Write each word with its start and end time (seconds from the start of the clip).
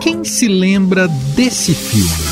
Quem 0.00 0.24
se 0.24 0.48
lembra 0.48 1.08
desse 1.08 1.74
filme? 1.74 2.30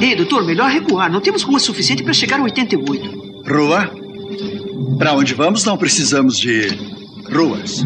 Ei, 0.00 0.16
doutor, 0.16 0.44
melhor 0.44 0.68
recuar. 0.70 1.10
Não 1.10 1.20
temos 1.20 1.42
rua 1.42 1.58
suficiente 1.58 2.02
para 2.02 2.12
chegar 2.12 2.40
a 2.40 2.42
88. 2.42 3.42
Rua? 3.46 3.90
Para 4.98 5.12
onde 5.14 5.34
vamos 5.34 5.64
não 5.64 5.76
precisamos 5.76 6.38
de 6.38 6.68
ruas. 7.32 7.84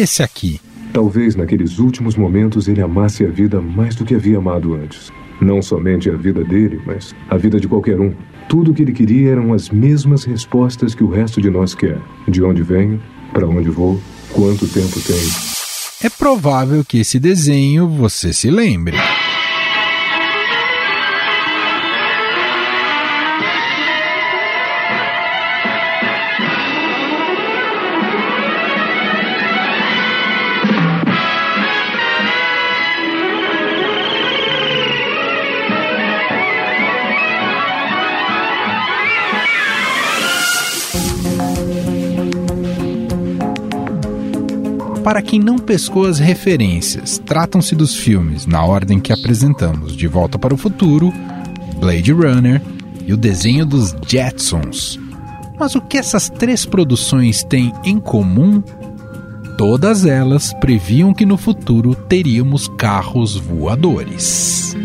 E 0.00 0.02
desse 0.02 0.22
aqui? 0.22 0.58
Talvez 0.94 1.36
naqueles 1.36 1.78
últimos 1.78 2.16
momentos 2.16 2.68
ele 2.68 2.80
amasse 2.80 3.22
a 3.22 3.28
vida 3.28 3.60
mais 3.60 3.94
do 3.94 4.02
que 4.02 4.14
havia 4.14 4.38
amado 4.38 4.72
antes. 4.72 5.12
Não 5.42 5.60
somente 5.60 6.08
a 6.08 6.16
vida 6.16 6.42
dele, 6.42 6.80
mas 6.86 7.14
a 7.28 7.36
vida 7.36 7.60
de 7.60 7.68
qualquer 7.68 8.00
um. 8.00 8.14
Tudo 8.48 8.70
o 8.70 8.74
que 8.74 8.80
ele 8.80 8.94
queria 8.94 9.32
eram 9.32 9.52
as 9.52 9.68
mesmas 9.68 10.24
respostas 10.24 10.94
que 10.94 11.04
o 11.04 11.10
resto 11.10 11.38
de 11.38 11.50
nós 11.50 11.74
quer: 11.74 12.00
de 12.26 12.42
onde 12.42 12.62
venho, 12.62 12.98
para 13.34 13.46
onde 13.46 13.68
vou, 13.68 14.00
quanto 14.32 14.66
tempo 14.66 14.98
tenho. 15.02 15.30
É 16.02 16.08
provável 16.08 16.82
que 16.82 17.00
esse 17.00 17.20
desenho 17.20 17.86
você 17.86 18.32
se 18.32 18.50
lembre. 18.50 18.96
Para 45.04 45.22
quem 45.22 45.40
não 45.40 45.58
pescou 45.58 46.06
as 46.06 46.18
referências, 46.18 47.18
tratam-se 47.18 47.74
dos 47.74 47.96
filmes, 47.96 48.46
na 48.46 48.62
ordem 48.62 49.00
que 49.00 49.12
apresentamos, 49.12 49.96
De 49.96 50.06
Volta 50.06 50.38
para 50.38 50.52
o 50.52 50.58
Futuro, 50.58 51.12
Blade 51.78 52.12
Runner 52.12 52.60
e 53.06 53.12
o 53.12 53.16
desenho 53.16 53.64
dos 53.64 53.94
Jetsons. 54.06 55.00
Mas 55.58 55.74
o 55.74 55.80
que 55.80 55.96
essas 55.96 56.28
três 56.28 56.66
produções 56.66 57.42
têm 57.42 57.72
em 57.82 57.98
comum? 57.98 58.62
Todas 59.56 60.04
elas 60.04 60.52
previam 60.54 61.14
que 61.14 61.24
no 61.24 61.36
futuro 61.36 61.94
teríamos 61.94 62.68
carros 62.68 63.36
voadores. 63.36 64.76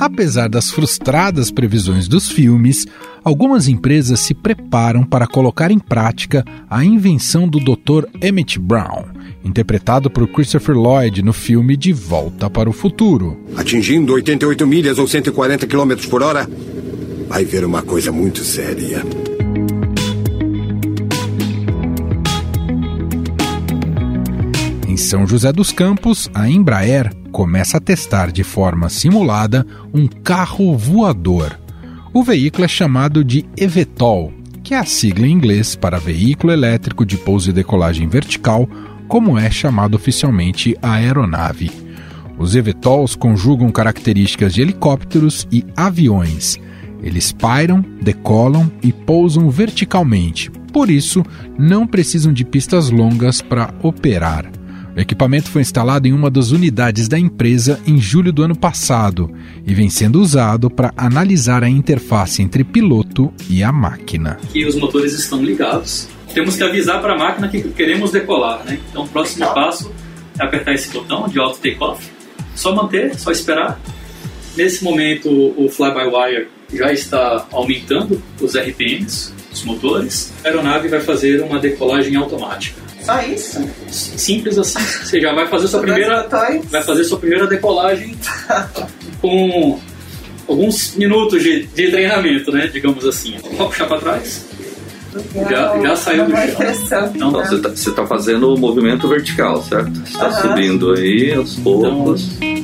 Apesar 0.00 0.48
das 0.48 0.70
frustradas 0.70 1.50
previsões 1.50 2.08
dos 2.08 2.26
filmes, 2.26 2.86
algumas 3.22 3.68
empresas 3.68 4.20
se 4.20 4.32
preparam 4.32 5.04
para 5.04 5.26
colocar 5.26 5.70
em 5.70 5.78
prática 5.78 6.42
a 6.70 6.82
invenção 6.82 7.46
do 7.46 7.60
Dr. 7.60 8.06
Emmett 8.22 8.58
Brown, 8.58 9.04
interpretado 9.44 10.08
por 10.08 10.26
Christopher 10.26 10.74
Lloyd 10.74 11.22
no 11.22 11.34
filme 11.34 11.76
De 11.76 11.92
Volta 11.92 12.48
para 12.48 12.70
o 12.70 12.72
Futuro. 12.72 13.38
Atingindo 13.54 14.14
88 14.14 14.66
milhas 14.66 14.98
ou 14.98 15.06
140 15.06 15.66
km 15.66 15.94
por 16.08 16.22
hora, 16.22 16.48
vai 17.28 17.44
ver 17.44 17.62
uma 17.66 17.82
coisa 17.82 18.10
muito 18.10 18.42
séria. 18.42 19.04
São 25.00 25.26
José 25.26 25.50
dos 25.50 25.72
Campos, 25.72 26.30
a 26.34 26.48
Embraer 26.48 27.10
começa 27.32 27.78
a 27.78 27.80
testar 27.80 28.30
de 28.30 28.44
forma 28.44 28.90
simulada 28.90 29.66
um 29.94 30.06
carro 30.06 30.76
voador. 30.76 31.58
O 32.12 32.22
veículo 32.22 32.66
é 32.66 32.68
chamado 32.68 33.24
de 33.24 33.46
eVTOL, 33.56 34.30
que 34.62 34.74
é 34.74 34.78
a 34.78 34.84
sigla 34.84 35.26
em 35.26 35.32
inglês 35.32 35.74
para 35.74 35.98
Veículo 35.98 36.52
Elétrico 36.52 37.06
de 37.06 37.16
Pouso 37.16 37.48
e 37.48 37.52
Decolagem 37.52 38.08
Vertical, 38.08 38.68
como 39.08 39.38
é 39.38 39.50
chamado 39.50 39.94
oficialmente 39.94 40.76
a 40.82 40.92
aeronave. 40.92 41.70
Os 42.38 42.54
eVTOLs 42.54 43.16
conjugam 43.16 43.72
características 43.72 44.52
de 44.52 44.60
helicópteros 44.60 45.48
e 45.50 45.64
aviões. 45.74 46.58
Eles 47.02 47.32
pairam, 47.32 47.82
decolam 48.02 48.70
e 48.82 48.92
pousam 48.92 49.48
verticalmente, 49.50 50.50
por 50.72 50.90
isso 50.90 51.24
não 51.58 51.86
precisam 51.86 52.32
de 52.32 52.44
pistas 52.44 52.90
longas 52.90 53.40
para 53.40 53.74
operar. 53.82 54.59
O 54.96 55.00
equipamento 55.00 55.48
foi 55.48 55.62
instalado 55.62 56.08
em 56.08 56.12
uma 56.12 56.30
das 56.30 56.50
unidades 56.50 57.06
da 57.06 57.18
empresa 57.18 57.80
em 57.86 57.98
julho 57.98 58.32
do 58.32 58.42
ano 58.42 58.56
passado 58.56 59.32
e 59.64 59.72
vem 59.72 59.88
sendo 59.88 60.20
usado 60.20 60.68
para 60.68 60.92
analisar 60.96 61.62
a 61.62 61.68
interface 61.68 62.42
entre 62.42 62.64
piloto 62.64 63.32
e 63.48 63.62
a 63.62 63.70
máquina. 63.70 64.38
E 64.52 64.66
os 64.66 64.74
motores 64.74 65.12
estão 65.12 65.42
ligados. 65.42 66.08
Temos 66.34 66.56
que 66.56 66.64
avisar 66.64 67.00
para 67.00 67.14
a 67.14 67.18
máquina 67.18 67.48
que 67.48 67.62
queremos 67.62 68.10
decolar. 68.10 68.64
Né? 68.64 68.80
Então, 68.90 69.04
o 69.04 69.08
próximo 69.08 69.46
passo 69.54 69.92
é 70.38 70.44
apertar 70.44 70.74
esse 70.74 70.90
botão 70.90 71.28
de 71.28 71.38
auto 71.38 71.58
takeoff. 71.58 72.08
Só 72.56 72.74
manter, 72.74 73.16
só 73.18 73.30
esperar. 73.30 73.80
Nesse 74.56 74.82
momento, 74.82 75.28
o 75.30 75.68
fly-by-wire 75.68 76.48
já 76.72 76.92
está 76.92 77.46
aumentando 77.52 78.20
os 78.40 78.56
RPMs 78.56 79.32
dos 79.50 79.64
motores. 79.64 80.32
A 80.44 80.48
aeronave 80.48 80.88
vai 80.88 81.00
fazer 81.00 81.42
uma 81.42 81.58
decolagem 81.58 82.16
automática. 82.16 82.89
Só 83.02 83.20
isso? 83.22 83.68
Simples 83.88 84.58
assim. 84.58 84.78
Você 84.78 85.20
já 85.20 85.32
vai 85.32 85.46
fazer 85.46 85.68
sua 85.68 85.80
primeira. 85.80 86.26
Vai 86.28 86.82
fazer 86.82 87.04
sua 87.04 87.18
primeira 87.18 87.46
decolagem 87.46 88.16
com 89.20 89.80
alguns 90.46 90.94
minutos 90.96 91.42
de, 91.42 91.66
de 91.66 91.90
treinamento, 91.90 92.52
né? 92.52 92.66
Digamos 92.66 93.04
assim. 93.06 93.36
Só 93.56 93.66
puxar 93.66 93.86
para 93.86 93.98
trás. 93.98 94.44
Já, 95.50 95.80
já 95.80 95.96
saiu 95.96 96.26
do 96.26 96.30
chão. 96.30 97.12
Então, 97.14 97.32
você 97.32 97.56
está 97.56 98.02
tá 98.02 98.06
fazendo 98.06 98.54
o 98.54 98.58
movimento 98.58 99.08
vertical, 99.08 99.62
certo? 99.62 99.90
Você 99.90 100.12
está 100.12 100.30
subindo 100.32 100.92
aí 100.92 101.34
aos 101.34 101.56
poucos. 101.56 102.30
Então, 102.40 102.59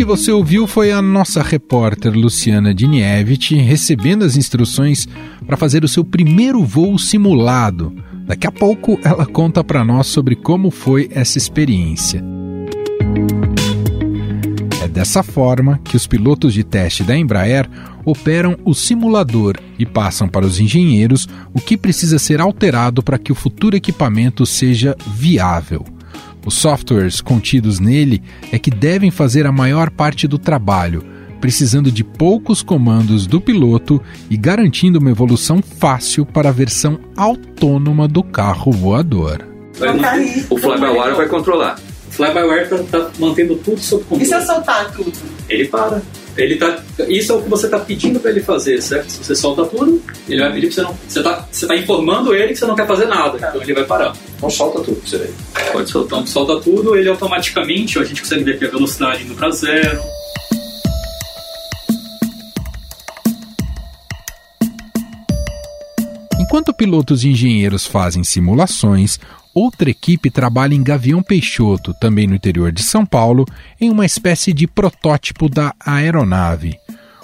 que 0.00 0.04
você 0.06 0.32
ouviu 0.32 0.66
foi 0.66 0.90
a 0.92 1.02
nossa 1.02 1.42
repórter 1.42 2.14
Luciana 2.14 2.72
Dinievich 2.72 3.54
recebendo 3.56 4.24
as 4.24 4.34
instruções 4.34 5.06
para 5.46 5.58
fazer 5.58 5.84
o 5.84 5.88
seu 5.88 6.02
primeiro 6.02 6.64
voo 6.64 6.98
simulado. 6.98 7.94
Daqui 8.24 8.46
a 8.46 8.50
pouco 8.50 8.98
ela 9.04 9.26
conta 9.26 9.62
para 9.62 9.84
nós 9.84 10.06
sobre 10.06 10.34
como 10.34 10.70
foi 10.70 11.10
essa 11.12 11.36
experiência. 11.36 12.24
É 14.82 14.88
dessa 14.88 15.22
forma 15.22 15.78
que 15.84 15.98
os 15.98 16.06
pilotos 16.06 16.54
de 16.54 16.64
teste 16.64 17.04
da 17.04 17.14
Embraer 17.14 17.68
operam 18.02 18.56
o 18.64 18.72
simulador 18.72 19.58
e 19.78 19.84
passam 19.84 20.26
para 20.26 20.46
os 20.46 20.58
engenheiros 20.58 21.28
o 21.52 21.60
que 21.60 21.76
precisa 21.76 22.18
ser 22.18 22.40
alterado 22.40 23.02
para 23.02 23.18
que 23.18 23.32
o 23.32 23.34
futuro 23.34 23.76
equipamento 23.76 24.46
seja 24.46 24.96
viável. 25.14 25.84
Os 26.44 26.54
softwares 26.54 27.20
contidos 27.20 27.78
nele 27.78 28.22
é 28.50 28.58
que 28.58 28.70
devem 28.70 29.10
fazer 29.10 29.46
a 29.46 29.52
maior 29.52 29.90
parte 29.90 30.26
do 30.26 30.38
trabalho, 30.38 31.04
precisando 31.40 31.90
de 31.90 32.02
poucos 32.02 32.62
comandos 32.62 33.26
do 33.26 33.40
piloto 33.40 34.00
e 34.28 34.36
garantindo 34.36 34.98
uma 34.98 35.10
evolução 35.10 35.62
fácil 35.62 36.24
para 36.24 36.48
a 36.48 36.52
versão 36.52 36.98
autônoma 37.16 38.08
do 38.08 38.22
carro 38.22 38.72
voador. 38.72 39.46
O 40.50 40.58
fly-by-wire 40.58 41.16
vai 41.16 41.28
controlar. 41.28 41.78
O 42.08 42.12
fly-by-wire 42.12 42.64
está 42.64 42.78
tá 42.78 43.10
mantendo 43.18 43.56
tudo 43.56 43.80
sob 43.80 44.02
controle. 44.04 44.24
E 44.24 44.26
se 44.26 44.34
eu 44.34 44.42
soltar 44.42 44.92
tudo? 44.92 45.12
Ele 45.48 45.66
para. 45.68 46.02
Ele 46.36 46.56
tá, 46.56 46.82
isso 47.08 47.32
é 47.32 47.34
o 47.34 47.42
que 47.42 47.48
você 47.48 47.66
está 47.66 47.78
pedindo 47.78 48.20
para 48.20 48.30
ele 48.30 48.40
fazer, 48.40 48.80
certo? 48.80 49.10
Se 49.10 49.24
você 49.24 49.34
solta 49.34 49.64
tudo, 49.64 50.02
ele 50.28 50.40
vai 50.40 50.52
pedir 50.52 50.66
para 50.66 50.74
você 50.74 50.82
não. 50.82 50.98
Você 51.06 51.18
está 51.18 51.48
você 51.50 51.66
tá 51.66 51.76
informando 51.76 52.34
ele 52.34 52.48
que 52.48 52.58
você 52.58 52.66
não 52.66 52.74
quer 52.74 52.86
fazer 52.86 53.06
nada, 53.06 53.36
então 53.36 53.62
ele 53.62 53.74
vai 53.74 53.84
parar. 53.84 54.14
Então 54.36 54.48
solta 54.48 54.80
tudo 54.80 55.00
você 55.04 55.18
ver. 55.18 55.34
Pode 55.72 55.90
soltar. 55.90 56.20
Então 56.20 56.26
solta 56.26 56.60
tudo, 56.60 56.96
ele 56.96 57.08
automaticamente, 57.08 57.98
a 57.98 58.04
gente 58.04 58.22
consegue 58.22 58.44
ver 58.44 58.54
aqui 58.54 58.64
a 58.64 58.70
velocidade 58.70 59.24
indo 59.24 59.34
para 59.34 59.50
zero. 59.50 60.00
Enquanto 66.50 66.74
pilotos 66.74 67.22
e 67.22 67.28
engenheiros 67.28 67.86
fazem 67.86 68.24
simulações, 68.24 69.20
Outra 69.54 69.90
equipe 69.90 70.30
trabalha 70.30 70.74
em 70.74 70.82
Gavião 70.82 71.22
Peixoto, 71.22 71.92
também 72.00 72.26
no 72.26 72.34
interior 72.34 72.70
de 72.70 72.82
São 72.82 73.04
Paulo, 73.04 73.44
em 73.80 73.90
uma 73.90 74.06
espécie 74.06 74.52
de 74.52 74.66
protótipo 74.66 75.48
da 75.48 75.74
aeronave. 75.84 76.78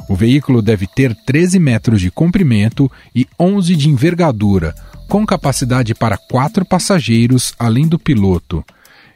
O 0.09 0.15
veículo 0.15 0.61
deve 0.61 0.87
ter 0.87 1.15
13 1.15 1.59
metros 1.59 2.01
de 2.01 2.11
comprimento 2.11 2.91
e 3.15 3.27
11 3.39 3.77
de 3.77 3.89
envergadura, 3.89 4.75
com 5.09 5.25
capacidade 5.25 5.95
para 5.95 6.17
quatro 6.17 6.65
passageiros 6.65 7.55
além 7.59 7.87
do 7.87 7.99
piloto. 7.99 8.65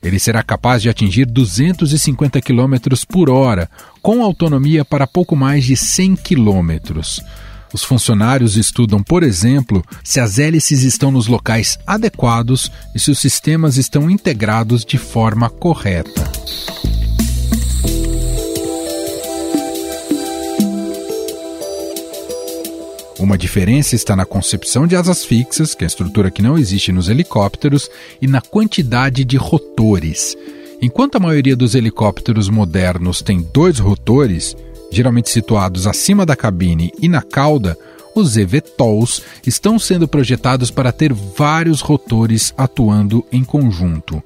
Ele 0.03 0.19
será 0.19 0.43
capaz 0.43 0.81
de 0.81 0.89
atingir 0.89 1.27
250 1.27 2.41
km 2.41 2.75
por 3.09 3.29
hora, 3.29 3.69
com 4.01 4.23
autonomia 4.23 4.85
para 4.85 5.07
pouco 5.07 5.37
mais 5.37 5.65
de 5.65 5.77
100 5.77 6.17
km. 6.17 6.79
Os 7.73 7.85
funcionários 7.85 8.57
estudam, 8.57 9.03
por 9.03 9.23
exemplo, 9.23 9.85
se 10.03 10.19
as 10.19 10.39
hélices 10.39 10.83
estão 10.83 11.11
nos 11.11 11.29
locais 11.29 11.79
adequados 11.87 12.71
e 12.95 12.99
se 12.99 13.11
os 13.11 13.19
sistemas 13.19 13.77
estão 13.77 14.11
integrados 14.11 14.85
de 14.85 14.99
forma 14.99 15.49
correta. 15.49 16.29
Uma 23.21 23.37
diferença 23.37 23.95
está 23.95 24.17
na 24.17 24.25
concepção 24.25 24.87
de 24.87 24.97
asas 24.97 25.25
fixas, 25.25 25.75
que 25.75 25.85
é 25.85 25.87
a 25.87 25.89
estrutura 25.89 26.31
que 26.31 26.43
não 26.43 26.59
existe 26.59 26.91
nos 26.91 27.09
helicópteros, 27.09 27.89
e 28.21 28.27
na 28.27 28.41
quantidade 28.41 29.25
de 29.25 29.37
rotores. 29.37 30.37
Enquanto 30.83 31.17
a 31.17 31.21
maioria 31.21 31.55
dos 31.55 31.75
helicópteros 31.75 32.49
modernos 32.49 33.21
tem 33.21 33.47
dois 33.53 33.79
rotores, 33.79 34.57
geralmente 34.91 35.31
situados 35.31 35.87
acima 35.87 36.27
da 36.27 36.35
cabine 36.35 36.93
e 37.01 37.09
na 37.09 37.23
cauda, 37.23 37.77
os 38.15 38.37
eVTOLs 38.37 39.23
estão 39.47 39.79
sendo 39.79 40.09
projetados 40.09 40.71
para 40.71 40.93
ter 40.93 41.13
vários 41.13 41.81
rotores 41.81 42.53
atuando 42.57 43.25
em 43.31 43.45
conjunto. 43.45 44.23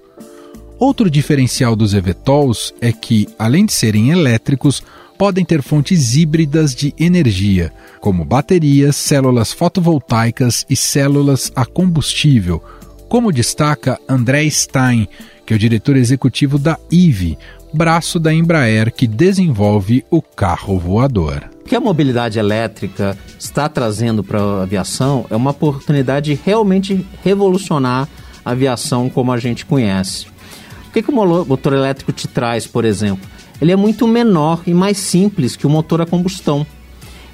Outro 0.78 1.08
diferencial 1.08 1.76
dos 1.76 1.94
eVTOLs 1.94 2.74
é 2.80 2.92
que, 2.92 3.28
além 3.38 3.66
de 3.66 3.72
serem 3.72 4.10
elétricos, 4.10 4.82
podem 5.16 5.44
ter 5.44 5.62
fontes 5.62 6.16
híbridas 6.16 6.74
de 6.74 6.92
energia, 6.98 7.72
como 8.00 8.24
baterias, 8.24 8.96
células 8.96 9.52
fotovoltaicas 9.52 10.66
e 10.68 10.74
células 10.74 11.52
a 11.54 11.64
combustível, 11.64 12.62
como 13.08 13.32
destaca 13.32 13.98
André 14.08 14.48
Stein, 14.50 15.08
que 15.46 15.52
é 15.52 15.56
o 15.56 15.58
diretor 15.58 15.96
executivo 15.96 16.58
da 16.58 16.78
IVE, 16.90 17.38
braço 17.74 18.20
da 18.20 18.32
Embraer 18.32 18.92
que 18.94 19.06
desenvolve 19.06 20.04
o 20.08 20.22
carro 20.22 20.78
voador. 20.78 21.50
O 21.60 21.64
que 21.64 21.74
a 21.74 21.80
mobilidade 21.80 22.38
elétrica 22.38 23.18
está 23.38 23.68
trazendo 23.68 24.22
para 24.22 24.40
a 24.40 24.62
aviação 24.62 25.26
é 25.28 25.34
uma 25.34 25.50
oportunidade 25.50 26.34
de 26.34 26.40
realmente 26.44 27.04
revolucionar 27.24 28.08
a 28.44 28.52
aviação 28.52 29.10
como 29.10 29.32
a 29.32 29.38
gente 29.38 29.66
conhece. 29.66 30.26
O 30.88 30.92
que, 30.92 31.02
que 31.02 31.10
o 31.10 31.44
motor 31.44 31.72
elétrico 31.72 32.12
te 32.12 32.28
traz, 32.28 32.64
por 32.64 32.84
exemplo? 32.84 33.28
Ele 33.60 33.72
é 33.72 33.76
muito 33.76 34.06
menor 34.06 34.62
e 34.66 34.72
mais 34.72 34.98
simples 34.98 35.56
que 35.56 35.66
o 35.66 35.70
motor 35.70 36.00
a 36.00 36.06
combustão. 36.06 36.64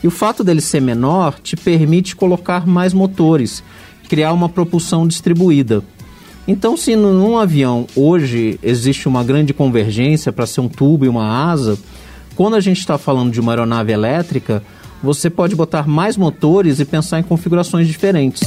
E 0.03 0.07
o 0.07 0.11
fato 0.11 0.43
dele 0.43 0.63
ser 0.63 0.81
menor 0.81 1.39
te 1.43 1.55
permite 1.55 2.17
colocar 2.17 2.67
mais 2.67 2.95
motores, 2.95 3.63
criar 4.09 4.33
uma 4.33 4.49
propulsão 4.49 5.07
distribuída. 5.07 5.83
Então, 6.49 6.77
se 6.77 6.97
num 6.97 7.39
avião 7.39 7.87
hoje 7.95 8.59
existe 8.63 9.07
uma 9.07 9.23
grande 9.23 9.53
convergência 9.53 10.33
para 10.33 10.47
ser 10.47 10.61
um 10.61 10.69
tubo 10.69 11.05
e 11.05 11.09
uma 11.09 11.51
asa, 11.51 11.79
quando 12.35 12.57
a 12.57 12.61
gente 12.61 12.79
está 12.79 12.97
falando 12.99 13.33
de 13.33 13.41
uma 13.41 13.53
aeronave 13.53 13.93
elétrica, 13.93 14.63
você 15.03 15.31
pode 15.31 15.55
botar 15.55 15.87
mais 15.87 16.17
motores 16.17 16.81
e 16.81 16.85
pensar 16.85 17.21
em 17.21 17.23
configurações 17.23 17.87
diferentes. 17.87 18.43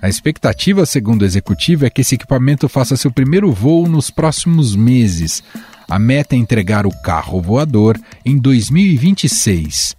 A 0.00 0.08
expectativa, 0.08 0.86
segundo 0.86 1.22
o 1.22 1.24
executivo, 1.24 1.84
é 1.84 1.90
que 1.90 2.00
esse 2.00 2.14
equipamento 2.14 2.68
faça 2.68 2.96
seu 2.96 3.10
primeiro 3.10 3.50
voo 3.50 3.88
nos 3.88 4.08
próximos 4.08 4.76
meses. 4.76 5.42
A 5.88 5.98
meta 5.98 6.36
é 6.36 6.38
entregar 6.38 6.86
o 6.86 6.90
carro 7.02 7.40
voador 7.40 7.98
em 8.24 8.38
2026. 8.38 9.96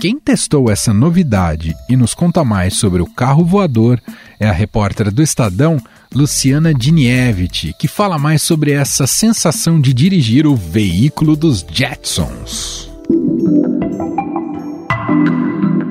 Quem 0.00 0.16
testou 0.16 0.70
essa 0.70 0.94
novidade 0.94 1.74
e 1.88 1.96
nos 1.96 2.14
conta 2.14 2.44
mais 2.44 2.76
sobre 2.76 3.02
o 3.02 3.06
carro 3.06 3.44
voador 3.44 4.00
é 4.38 4.46
a 4.48 4.52
repórter 4.52 5.12
do 5.12 5.20
Estadão, 5.20 5.76
Luciana 6.14 6.72
Dinievich, 6.72 7.74
que 7.76 7.88
fala 7.88 8.16
mais 8.16 8.40
sobre 8.40 8.70
essa 8.70 9.08
sensação 9.08 9.80
de 9.80 9.92
dirigir 9.92 10.46
o 10.46 10.54
veículo 10.54 11.34
dos 11.34 11.66
Jetsons. 11.68 12.88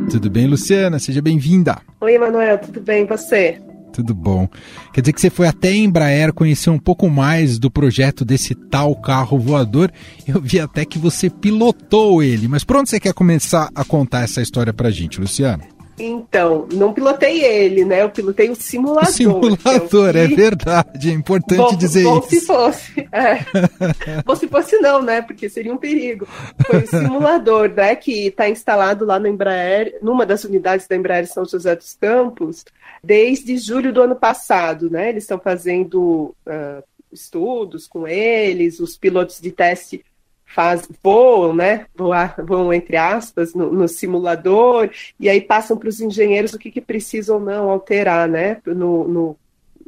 Tudo 0.09 0.29
bem, 0.29 0.47
Luciana? 0.47 0.99
Seja 0.99 1.21
bem-vinda. 1.21 1.77
Oi, 1.99 2.17
Manuel, 2.17 2.59
tudo 2.59 2.79
bem? 2.79 3.03
E 3.03 3.07
você? 3.07 3.61
Tudo 3.97 4.13
bom. 4.13 4.47
Quer 4.93 5.01
dizer 5.01 5.11
que 5.11 5.19
você 5.19 5.31
foi 5.31 5.47
até 5.47 5.69
a 5.69 5.75
Embraer 5.75 6.31
conhecer 6.31 6.69
um 6.69 6.77
pouco 6.77 7.09
mais 7.09 7.57
do 7.57 7.71
projeto 7.71 8.23
desse 8.23 8.53
tal 8.53 8.95
carro 8.95 9.39
voador. 9.39 9.91
Eu 10.27 10.39
vi 10.39 10.59
até 10.59 10.85
que 10.85 10.99
você 10.99 11.31
pilotou 11.31 12.21
ele. 12.21 12.47
Mas 12.47 12.63
por 12.63 12.75
onde 12.75 12.91
você 12.91 12.99
quer 12.99 13.15
começar 13.15 13.71
a 13.73 13.83
contar 13.83 14.21
essa 14.21 14.39
história 14.39 14.71
pra 14.71 14.91
gente, 14.91 15.19
Luciano? 15.19 15.76
Então, 15.99 16.67
não 16.71 16.93
pilotei 16.93 17.43
ele, 17.43 17.83
né? 17.83 18.03
Eu 18.03 18.09
pilotei 18.09 18.49
o 18.51 18.55
simulador. 18.55 19.09
O 19.09 19.13
simulador, 19.13 20.15
é 20.15 20.27
verdade. 20.27 21.09
É 21.09 21.13
importante 21.13 21.57
bom, 21.57 21.75
dizer 21.75 22.03
bom 22.03 22.19
isso. 22.19 22.29
se 22.29 22.41
fosse. 22.41 23.09
É. 23.11 24.23
bom 24.23 24.35
se 24.35 24.47
fosse 24.47 24.77
não, 24.77 25.01
né? 25.01 25.23
Porque 25.23 25.49
seria 25.49 25.73
um 25.73 25.77
perigo. 25.77 26.27
Foi 26.67 26.83
o 26.83 26.87
simulador, 26.87 27.69
né? 27.69 27.95
Que 27.95 28.27
está 28.27 28.47
instalado 28.47 29.05
lá 29.05 29.17
no 29.19 29.27
Embraer, 29.27 29.97
numa 30.01 30.25
das 30.25 30.43
unidades 30.43 30.87
da 30.87 30.95
Embraer 30.95 31.27
São 31.27 31.45
José 31.45 31.75
dos 31.75 31.95
Campos, 31.95 32.63
desde 33.03 33.57
julho 33.57 33.91
do 33.91 34.01
ano 34.03 34.15
passado, 34.15 34.91
né? 34.91 35.09
Eles 35.09 35.23
estão 35.23 35.39
fazendo 35.39 36.35
uh, 36.45 36.83
estudos 37.11 37.87
com 37.87 38.07
eles, 38.07 38.79
os 38.79 38.95
pilotos 38.95 39.41
de 39.41 39.51
teste 39.51 40.05
faz, 40.47 40.87
voam, 41.03 41.53
né? 41.53 41.85
Voar, 41.95 42.35
voam 42.45 42.73
entre 42.73 42.97
aspas 42.97 43.53
no, 43.53 43.71
no 43.71 43.87
simulador 43.87 44.89
e 45.19 45.29
aí 45.29 45.41
passam 45.41 45.77
para 45.77 45.89
os 45.89 45.99
engenheiros 45.99 46.53
o 46.53 46.57
que, 46.57 46.71
que 46.71 46.81
precisam 46.81 47.39
não 47.39 47.69
alterar, 47.69 48.27
né? 48.27 48.57
No, 48.65 49.07
no, 49.07 49.37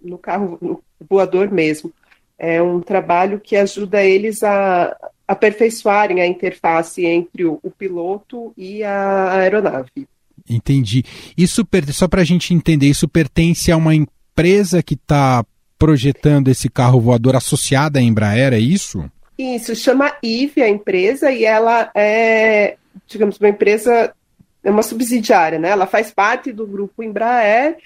no 0.04 0.18
carro 0.18 0.58
no 0.62 0.84
voador 1.10 1.50
mesmo. 1.50 1.92
É 2.38 2.62
um 2.62 2.82
trabalho 2.82 3.40
que 3.40 3.56
ajuda 3.56 4.04
eles 4.04 4.44
a 4.44 4.96
aperfeiçoarem 5.28 6.22
a 6.22 6.28
interface 6.28 7.06
entre 7.06 7.46
o, 7.46 7.60
o 7.62 7.70
piloto 7.70 8.54
e 8.58 8.84
a 8.84 9.34
aeronave. 9.34 10.08
Entendi. 10.50 11.04
Isso 11.38 11.66
só 11.94 12.08
para 12.08 12.22
a 12.22 12.26
gente 12.26 12.54
entender, 12.54 12.88
isso 12.88 13.08
pertence 13.08 13.72
a 13.72 13.78
uma 13.78 13.94
empresa 13.94 14.82
que 14.82 14.96
está 14.96 15.46
projetando 15.78 16.48
esse 16.48 16.68
carro 16.70 17.00
voador 17.00 17.36
associada 17.36 18.00
à 18.00 18.02
Embraer, 18.02 18.54
é 18.54 18.60
isso? 18.60 19.10
Isso, 19.40 19.74
chama 19.74 20.18
IVE 20.22 20.62
a 20.62 20.68
empresa 20.68 21.32
e 21.32 21.46
ela 21.46 21.90
é, 21.96 22.76
digamos, 23.08 23.40
uma 23.40 23.48
empresa, 23.48 24.14
é 24.62 24.70
uma 24.70 24.84
subsidiária, 24.84 25.58
né? 25.58 25.70
Ela 25.70 25.88
faz 25.88 26.12
parte 26.12 26.52
do 26.52 26.68
grupo 26.68 27.02
Embraer, 27.02 27.78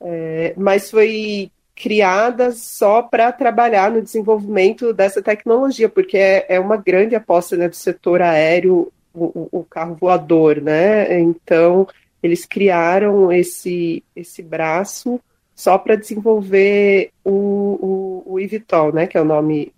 é, 0.00 0.52
mas 0.56 0.90
foi 0.90 1.48
criada 1.76 2.50
só 2.50 3.02
para 3.02 3.30
trabalhar 3.30 3.88
no 3.92 4.02
desenvolvimento 4.02 4.92
dessa 4.92 5.22
tecnologia, 5.22 5.88
porque 5.88 6.18
é, 6.18 6.44
é 6.48 6.58
uma 6.58 6.76
grande 6.76 7.14
aposta 7.14 7.56
né, 7.56 7.68
do 7.68 7.76
setor 7.76 8.20
aéreo, 8.20 8.92
o, 9.14 9.48
o, 9.60 9.64
carro 9.64 9.94
voador, 9.94 10.60
né? 10.60 11.20
Então, 11.20 11.86
eles 12.20 12.44
criaram 12.44 13.30
esse, 13.30 14.02
esse 14.16 14.42
braço 14.42 15.20
só 15.54 15.78
para 15.78 15.94
desenvolver 15.94 17.12
o, 17.24 18.24
o, 18.26 18.34
o 18.34 18.92
né? 18.92 19.06
Que 19.06 19.16
é 19.16 19.20
o 19.20 19.24
nome 19.24 19.72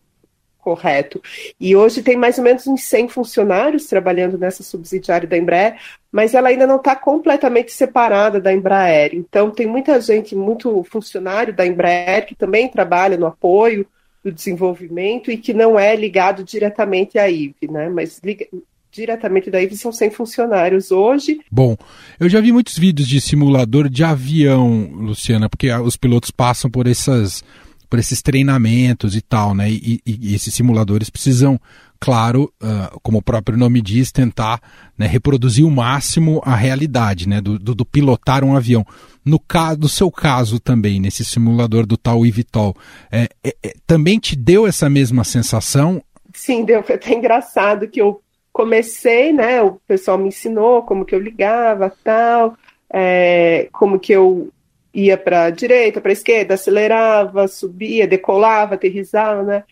correto. 0.68 1.22
E 1.58 1.74
hoje 1.74 2.02
tem 2.02 2.14
mais 2.14 2.36
ou 2.36 2.44
menos 2.44 2.66
uns 2.66 2.82
100 2.82 3.08
funcionários 3.08 3.86
trabalhando 3.86 4.36
nessa 4.36 4.62
subsidiária 4.62 5.26
da 5.26 5.38
Embraer, 5.38 5.76
mas 6.12 6.34
ela 6.34 6.50
ainda 6.50 6.66
não 6.66 6.76
está 6.76 6.94
completamente 6.94 7.72
separada 7.72 8.38
da 8.38 8.52
Embraer. 8.52 9.14
Então, 9.14 9.50
tem 9.50 9.66
muita 9.66 9.98
gente, 9.98 10.36
muito 10.36 10.84
funcionário 10.84 11.54
da 11.54 11.66
Embraer 11.66 12.26
que 12.26 12.34
também 12.34 12.68
trabalha 12.68 13.16
no 13.16 13.24
apoio 13.24 13.86
do 14.22 14.30
desenvolvimento 14.30 15.30
e 15.30 15.38
que 15.38 15.54
não 15.54 15.78
é 15.78 15.96
ligado 15.96 16.44
diretamente 16.44 17.18
à 17.18 17.30
IVE, 17.30 17.54
né? 17.70 17.88
Mas 17.88 18.20
liga, 18.22 18.46
diretamente 18.92 19.50
da 19.50 19.62
IVE 19.62 19.74
são 19.74 19.90
100 19.90 20.10
funcionários 20.10 20.90
hoje. 20.90 21.40
Bom, 21.50 21.76
eu 22.20 22.28
já 22.28 22.42
vi 22.42 22.52
muitos 22.52 22.76
vídeos 22.76 23.08
de 23.08 23.22
simulador 23.22 23.88
de 23.88 24.04
avião, 24.04 24.90
Luciana, 24.92 25.48
porque 25.48 25.72
os 25.72 25.96
pilotos 25.96 26.30
passam 26.30 26.70
por 26.70 26.86
essas 26.86 27.42
por 27.88 27.98
esses 27.98 28.20
treinamentos 28.20 29.16
e 29.16 29.20
tal, 29.20 29.54
né? 29.54 29.70
E, 29.70 30.00
e, 30.04 30.30
e 30.30 30.34
esses 30.34 30.54
simuladores 30.54 31.08
precisam, 31.08 31.58
claro, 31.98 32.52
uh, 32.62 32.98
como 33.02 33.18
o 33.18 33.22
próprio 33.22 33.56
nome 33.56 33.80
diz, 33.80 34.12
tentar 34.12 34.60
né, 34.96 35.06
reproduzir 35.06 35.64
o 35.64 35.70
máximo 35.70 36.40
a 36.44 36.54
realidade, 36.54 37.28
né? 37.28 37.40
Do, 37.40 37.58
do, 37.58 37.74
do 37.74 37.84
pilotar 37.84 38.44
um 38.44 38.56
avião. 38.56 38.84
No, 39.24 39.38
caso, 39.38 39.80
no 39.80 39.88
seu 39.88 40.10
caso 40.10 40.60
também, 40.60 41.00
nesse 41.00 41.24
simulador 41.24 41.86
do 41.86 41.96
tal 41.96 42.24
eVTOL, 42.24 42.74
é, 43.10 43.28
é, 43.42 43.56
é, 43.62 43.74
também 43.86 44.18
te 44.18 44.36
deu 44.36 44.66
essa 44.66 44.88
mesma 44.88 45.24
sensação? 45.24 46.02
Sim, 46.32 46.64
deu. 46.64 46.82
Foi 46.82 46.94
até 46.94 47.14
engraçado 47.14 47.88
que 47.88 48.00
eu 48.00 48.22
comecei, 48.52 49.32
né? 49.32 49.62
O 49.62 49.80
pessoal 49.86 50.18
me 50.18 50.28
ensinou 50.28 50.82
como 50.82 51.04
que 51.04 51.14
eu 51.14 51.20
ligava, 51.20 51.92
tal, 52.02 52.56
é, 52.92 53.68
como 53.72 53.98
que 53.98 54.12
eu 54.12 54.50
ia 54.98 55.16
para 55.16 55.44
a 55.44 55.50
direita, 55.50 56.00
para 56.00 56.10
a 56.10 56.12
esquerda, 56.12 56.54
acelerava, 56.54 57.46
subia, 57.46 58.06
decolava, 58.06 58.74
aterrizava, 58.74 59.42
né? 59.42 59.64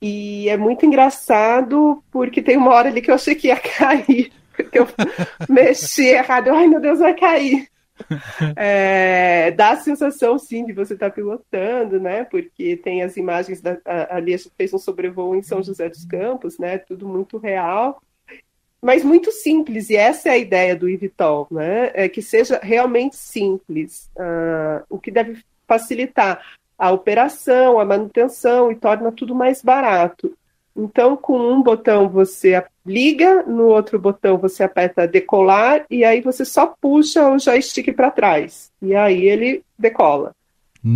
E 0.00 0.48
é 0.48 0.56
muito 0.56 0.84
engraçado 0.84 2.02
porque 2.10 2.42
tem 2.42 2.56
uma 2.56 2.72
hora 2.72 2.88
ali 2.88 3.00
que 3.00 3.10
eu 3.10 3.14
achei 3.14 3.34
que 3.34 3.48
ia 3.48 3.56
cair, 3.78 4.30
porque 4.54 4.78
eu 4.78 4.86
mexi 5.48 6.06
errado, 6.06 6.50
ai 6.50 6.66
meu 6.66 6.80
Deus, 6.80 6.98
vai 6.98 7.14
cair. 7.14 7.68
é, 8.54 9.50
dá 9.52 9.70
a 9.70 9.76
sensação, 9.76 10.38
sim, 10.38 10.66
de 10.66 10.74
você 10.74 10.92
estar 10.92 11.08
tá 11.08 11.14
pilotando, 11.14 11.98
né? 11.98 12.24
Porque 12.24 12.76
tem 12.76 13.02
as 13.02 13.16
imagens, 13.16 13.62
da, 13.62 13.78
ali 14.10 14.34
a 14.34 14.36
gente 14.36 14.52
fez 14.56 14.74
um 14.74 14.78
sobrevoo 14.78 15.34
em 15.34 15.42
São 15.42 15.62
José 15.62 15.88
dos 15.88 16.04
Campos, 16.04 16.58
né? 16.58 16.76
Tudo 16.76 17.08
muito 17.08 17.38
real, 17.38 18.02
mas 18.86 19.02
muito 19.02 19.32
simples, 19.32 19.90
e 19.90 19.96
essa 19.96 20.28
é 20.28 20.32
a 20.32 20.38
ideia 20.38 20.76
do 20.76 20.88
Ivitol, 20.88 21.48
né? 21.50 21.90
É 21.92 22.08
que 22.08 22.22
seja 22.22 22.60
realmente 22.62 23.16
simples, 23.16 24.08
uh, 24.16 24.86
o 24.88 24.96
que 24.96 25.10
deve 25.10 25.42
facilitar 25.66 26.40
a 26.78 26.92
operação, 26.92 27.80
a 27.80 27.84
manutenção 27.84 28.70
e 28.70 28.76
torna 28.76 29.10
tudo 29.10 29.34
mais 29.34 29.60
barato. 29.60 30.32
Então, 30.76 31.16
com 31.16 31.36
um 31.36 31.60
botão 31.60 32.08
você 32.08 32.64
liga, 32.86 33.42
no 33.42 33.64
outro 33.64 33.98
botão 33.98 34.38
você 34.38 34.62
aperta 34.62 35.08
decolar 35.08 35.84
e 35.90 36.04
aí 36.04 36.20
você 36.20 36.44
só 36.44 36.72
puxa 36.80 37.28
o 37.28 37.40
joystick 37.40 37.92
para 37.92 38.12
trás. 38.12 38.70
E 38.80 38.94
aí 38.94 39.26
ele 39.26 39.64
decola. 39.76 40.32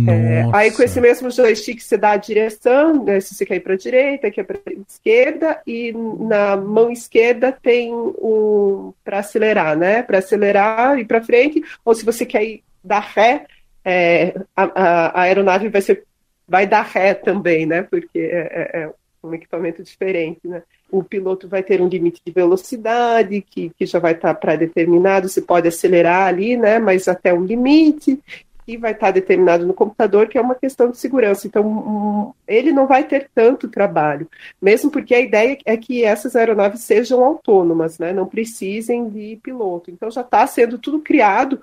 É, 0.07 0.45
aí 0.53 0.71
com 0.71 0.83
esse 0.83 1.01
mesmo 1.01 1.29
joystick 1.29 1.81
você 1.81 1.97
dá 1.97 2.11
a 2.11 2.17
direção, 2.17 3.03
né, 3.03 3.19
se 3.19 3.35
você 3.35 3.45
quer 3.45 3.55
ir 3.55 3.59
para 3.59 3.73
a 3.73 3.77
direita, 3.77 4.31
quer 4.31 4.45
para 4.45 4.57
a 4.65 4.71
esquerda, 4.87 5.61
e 5.67 5.91
na 5.91 6.55
mão 6.55 6.89
esquerda 6.91 7.51
tem 7.51 7.93
um 7.93 8.93
para 9.03 9.19
acelerar, 9.19 9.77
né? 9.77 10.01
Para 10.01 10.19
acelerar 10.19 10.97
e 10.97 11.03
para 11.03 11.21
frente, 11.21 11.61
ou 11.83 11.93
se 11.93 12.05
você 12.05 12.25
quer 12.25 12.43
ir 12.43 12.63
dar 12.83 13.01
ré, 13.01 13.45
é, 13.83 14.33
a, 14.55 14.63
a, 14.63 15.21
aeronave 15.23 15.67
vai, 15.69 15.81
ser, 15.81 16.03
vai 16.47 16.65
dar 16.65 16.83
ré 16.83 17.13
também, 17.13 17.65
né? 17.65 17.81
Porque 17.83 18.19
é, 18.19 18.71
é, 18.73 18.83
é 18.83 18.89
um 19.23 19.33
equipamento 19.33 19.83
diferente, 19.83 20.39
né? 20.45 20.63
O 20.89 21.03
piloto 21.03 21.47
vai 21.47 21.63
ter 21.63 21.81
um 21.81 21.87
limite 21.87 22.21
de 22.25 22.31
velocidade 22.31 23.41
que, 23.41 23.71
que 23.77 23.85
já 23.85 23.99
vai 23.99 24.13
estar 24.13 24.33
pré-determinado, 24.35 25.27
você 25.27 25.41
pode 25.41 25.67
acelerar 25.67 26.27
ali, 26.27 26.55
né? 26.55 26.79
Mas 26.79 27.07
até 27.07 27.33
um 27.33 27.43
limite 27.43 28.19
que 28.65 28.77
vai 28.77 28.91
estar 28.91 29.11
determinado 29.11 29.65
no 29.65 29.73
computador, 29.73 30.27
que 30.27 30.37
é 30.37 30.41
uma 30.41 30.55
questão 30.55 30.89
de 30.89 30.97
segurança. 30.97 31.47
Então, 31.47 31.65
um, 31.65 32.33
ele 32.47 32.71
não 32.71 32.87
vai 32.87 33.03
ter 33.03 33.29
tanto 33.33 33.67
trabalho, 33.67 34.27
mesmo 34.61 34.91
porque 34.91 35.13
a 35.13 35.19
ideia 35.19 35.57
é 35.65 35.77
que 35.77 36.03
essas 36.03 36.35
aeronaves 36.35 36.81
sejam 36.81 37.23
autônomas, 37.23 37.99
né? 37.99 38.13
Não 38.13 38.25
precisem 38.25 39.09
de 39.09 39.39
piloto. 39.41 39.91
Então, 39.91 40.09
já 40.11 40.21
está 40.21 40.45
sendo 40.47 40.77
tudo 40.77 40.99
criado 40.99 41.61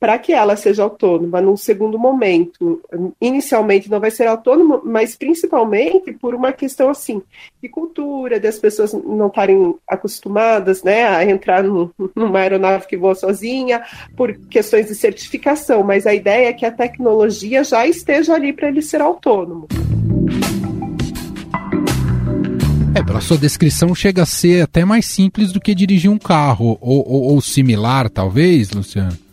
para 0.00 0.18
que 0.18 0.32
ela 0.32 0.56
seja 0.56 0.82
autônoma 0.82 1.42
num 1.42 1.58
segundo 1.58 1.98
momento. 1.98 2.80
Inicialmente 3.20 3.90
não 3.90 4.00
vai 4.00 4.10
ser 4.10 4.26
autônoma, 4.26 4.80
mas 4.82 5.14
principalmente 5.14 6.10
por 6.14 6.34
uma 6.34 6.52
questão 6.52 6.88
assim 6.88 7.20
de 7.62 7.68
cultura, 7.68 8.40
das 8.40 8.58
pessoas 8.58 8.94
não 8.94 9.26
estarem 9.26 9.74
acostumadas 9.86 10.82
né, 10.82 11.06
a 11.06 11.22
entrar 11.24 11.62
num, 11.62 11.90
numa 12.16 12.38
aeronave 12.38 12.86
que 12.86 12.96
voa 12.96 13.14
sozinha, 13.14 13.82
por 14.16 14.34
questões 14.48 14.86
de 14.86 14.94
certificação, 14.94 15.82
mas 15.82 16.06
a 16.06 16.14
ideia 16.14 16.48
é 16.48 16.52
que 16.54 16.64
a 16.64 16.72
tecnologia 16.72 17.62
já 17.62 17.86
esteja 17.86 18.34
ali 18.34 18.54
para 18.54 18.68
ele 18.68 18.80
ser 18.80 19.02
autônomo. 19.02 19.68
É, 22.94 23.02
pela 23.02 23.20
sua 23.20 23.36
descrição 23.36 23.94
chega 23.94 24.22
a 24.22 24.26
ser 24.26 24.62
até 24.62 24.82
mais 24.82 25.04
simples 25.04 25.52
do 25.52 25.60
que 25.60 25.74
dirigir 25.74 26.10
um 26.10 26.18
carro, 26.18 26.78
ou, 26.80 27.06
ou, 27.06 27.22
ou 27.34 27.40
similar, 27.40 28.08
talvez, 28.08 28.70
Luciano? 28.70 29.29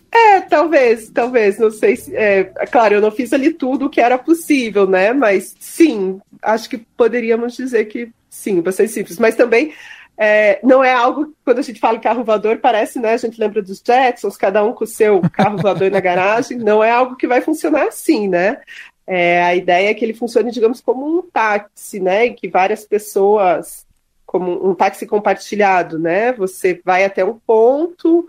Talvez, 0.49 1.09
talvez, 1.09 1.57
não 1.57 1.71
sei 1.71 1.95
se. 1.95 2.15
É, 2.15 2.45
claro, 2.71 2.95
eu 2.95 3.01
não 3.01 3.11
fiz 3.11 3.33
ali 3.33 3.53
tudo 3.53 3.85
o 3.85 3.89
que 3.89 4.01
era 4.01 4.17
possível, 4.17 4.87
né? 4.87 5.13
Mas 5.13 5.55
sim, 5.59 6.19
acho 6.41 6.69
que 6.69 6.77
poderíamos 6.77 7.55
dizer 7.55 7.85
que 7.85 8.09
sim, 8.29 8.61
bastante 8.61 8.91
simples. 8.91 9.19
Mas 9.19 9.35
também 9.35 9.73
é, 10.17 10.59
não 10.63 10.83
é 10.83 10.91
algo, 10.91 11.35
quando 11.45 11.59
a 11.59 11.61
gente 11.61 11.79
fala 11.79 11.99
carro 11.99 12.23
voador, 12.23 12.57
parece, 12.57 12.99
né? 12.99 13.13
A 13.13 13.17
gente 13.17 13.39
lembra 13.39 13.61
dos 13.61 13.81
Jetsons, 13.85 14.35
cada 14.35 14.63
um 14.63 14.73
com 14.73 14.83
o 14.83 14.87
seu 14.87 15.21
carro 15.31 15.57
voador 15.57 15.91
na 15.91 15.99
garagem. 15.99 16.57
Não 16.57 16.83
é 16.83 16.89
algo 16.89 17.15
que 17.15 17.27
vai 17.27 17.39
funcionar 17.41 17.87
assim, 17.87 18.27
né? 18.27 18.59
É, 19.05 19.43
a 19.43 19.55
ideia 19.55 19.89
é 19.89 19.93
que 19.93 20.03
ele 20.03 20.13
funcione, 20.13 20.51
digamos, 20.51 20.81
como 20.81 21.05
um 21.05 21.21
táxi, 21.21 21.99
né? 21.99 22.25
E 22.25 22.33
que 22.33 22.47
várias 22.47 22.83
pessoas, 22.83 23.85
como 24.25 24.67
um 24.67 24.73
táxi 24.73 25.05
compartilhado, 25.05 25.99
né? 25.99 26.33
Você 26.33 26.81
vai 26.83 27.05
até 27.05 27.23
um 27.23 27.37
ponto 27.37 28.27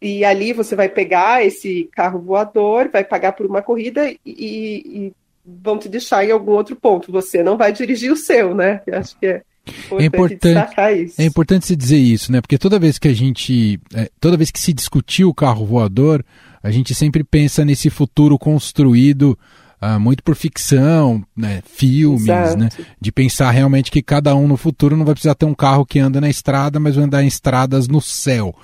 e 0.00 0.24
ali 0.24 0.52
você 0.52 0.76
vai 0.76 0.88
pegar 0.88 1.44
esse 1.44 1.88
carro 1.92 2.20
voador, 2.20 2.88
vai 2.90 3.04
pagar 3.04 3.32
por 3.32 3.46
uma 3.46 3.62
corrida 3.62 4.08
e, 4.10 4.18
e 4.26 5.12
vão 5.44 5.78
te 5.78 5.88
deixar 5.88 6.24
em 6.24 6.30
algum 6.30 6.52
outro 6.52 6.76
ponto. 6.76 7.10
Você 7.10 7.42
não 7.42 7.56
vai 7.56 7.72
dirigir 7.72 8.12
o 8.12 8.16
seu, 8.16 8.54
né? 8.54 8.80
Eu 8.86 8.98
acho 8.98 9.18
que 9.18 9.26
é 9.26 9.42
é 9.98 10.04
importante, 10.04 11.12
é 11.18 11.24
importante 11.24 11.66
se 11.66 11.76
dizer 11.76 11.98
isso, 11.98 12.32
né? 12.32 12.40
Porque 12.40 12.58
toda 12.58 12.78
vez 12.78 12.98
que 12.98 13.08
a 13.08 13.14
gente, 13.14 13.78
é, 13.94 14.10
toda 14.20 14.36
vez 14.36 14.50
que 14.50 14.60
se 14.60 14.72
discutiu 14.72 15.28
o 15.28 15.34
carro 15.34 15.66
voador, 15.66 16.24
a 16.62 16.70
gente 16.70 16.94
sempre 16.94 17.22
pensa 17.22 17.64
nesse 17.64 17.90
futuro 17.90 18.38
construído 18.38 19.38
uh, 19.80 20.00
muito 20.00 20.22
por 20.22 20.34
ficção, 20.34 21.22
né? 21.36 21.62
filmes, 21.66 22.26
né? 22.26 22.68
De 23.00 23.12
pensar 23.12 23.50
realmente 23.50 23.90
que 23.90 24.02
cada 24.02 24.34
um 24.34 24.48
no 24.48 24.56
futuro 24.56 24.96
não 24.96 25.04
vai 25.04 25.14
precisar 25.14 25.34
ter 25.34 25.46
um 25.46 25.54
carro 25.54 25.84
que 25.84 25.98
anda 25.98 26.20
na 26.20 26.30
estrada, 26.30 26.80
mas 26.80 26.96
vai 26.96 27.04
andar 27.04 27.22
em 27.22 27.28
estradas 27.28 27.88
no 27.88 28.00
céu. 28.00 28.54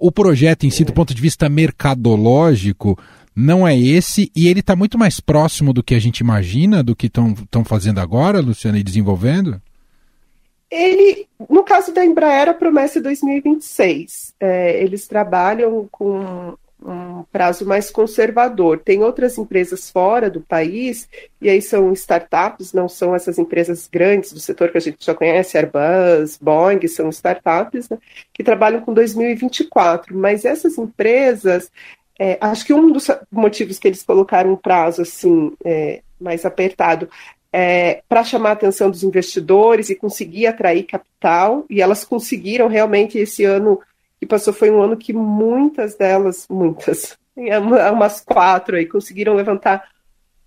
O 0.00 0.10
projeto 0.10 0.64
em 0.64 0.70
si, 0.70 0.82
do 0.82 0.94
ponto 0.94 1.14
de 1.14 1.20
vista 1.20 1.46
mercadológico, 1.46 2.98
não 3.36 3.68
é 3.68 3.78
esse, 3.78 4.32
e 4.34 4.48
ele 4.48 4.60
está 4.60 4.74
muito 4.74 4.98
mais 4.98 5.20
próximo 5.20 5.74
do 5.74 5.82
que 5.82 5.94
a 5.94 5.98
gente 5.98 6.20
imagina, 6.20 6.82
do 6.82 6.96
que 6.96 7.06
estão 7.06 7.64
fazendo 7.64 8.00
agora, 8.00 8.40
Luciana, 8.40 8.78
e 8.78 8.82
desenvolvendo? 8.82 9.60
Ele, 10.70 11.26
no 11.50 11.62
caso 11.62 11.92
da 11.92 12.04
Embraer, 12.04 12.48
a 12.48 12.54
promessa 12.54 12.98
é 12.98 13.02
2026. 13.02 14.34
É, 14.40 14.82
eles 14.82 15.06
trabalham 15.06 15.86
com 15.90 16.56
um 16.84 17.24
prazo 17.30 17.66
mais 17.66 17.90
conservador. 17.90 18.78
Tem 18.78 19.02
outras 19.02 19.38
empresas 19.38 19.90
fora 19.90 20.30
do 20.30 20.40
país, 20.40 21.08
e 21.40 21.48
aí 21.48 21.60
são 21.60 21.92
startups, 21.92 22.72
não 22.72 22.88
são 22.88 23.14
essas 23.14 23.38
empresas 23.38 23.88
grandes 23.90 24.32
do 24.32 24.40
setor 24.40 24.70
que 24.70 24.78
a 24.78 24.80
gente 24.80 25.04
já 25.04 25.14
conhece, 25.14 25.56
Airbus, 25.56 26.38
Boeing, 26.40 26.86
são 26.88 27.08
startups, 27.10 27.88
né, 27.88 27.98
que 28.32 28.42
trabalham 28.42 28.80
com 28.80 28.94
2024. 28.94 30.16
Mas 30.16 30.44
essas 30.44 30.78
empresas, 30.78 31.70
é, 32.18 32.38
acho 32.40 32.64
que 32.64 32.72
um 32.72 32.90
dos 32.90 33.08
motivos 33.30 33.78
que 33.78 33.88
eles 33.88 34.02
colocaram 34.02 34.52
um 34.52 34.56
prazo 34.56 35.02
assim 35.02 35.52
é, 35.64 36.02
mais 36.20 36.44
apertado 36.44 37.08
é, 37.52 38.02
para 38.08 38.22
chamar 38.22 38.50
a 38.50 38.52
atenção 38.52 38.90
dos 38.90 39.02
investidores 39.02 39.90
e 39.90 39.96
conseguir 39.96 40.46
atrair 40.46 40.84
capital, 40.84 41.64
e 41.68 41.80
elas 41.82 42.04
conseguiram 42.04 42.68
realmente 42.68 43.18
esse 43.18 43.44
ano 43.44 43.80
que 44.20 44.26
passou 44.26 44.52
foi 44.52 44.70
um 44.70 44.82
ano 44.82 44.98
que 44.98 45.14
muitas 45.14 45.96
delas, 45.96 46.46
muitas, 46.48 47.16
umas 47.92 48.20
quatro 48.20 48.76
aí, 48.76 48.84
conseguiram 48.84 49.34
levantar 49.34 49.88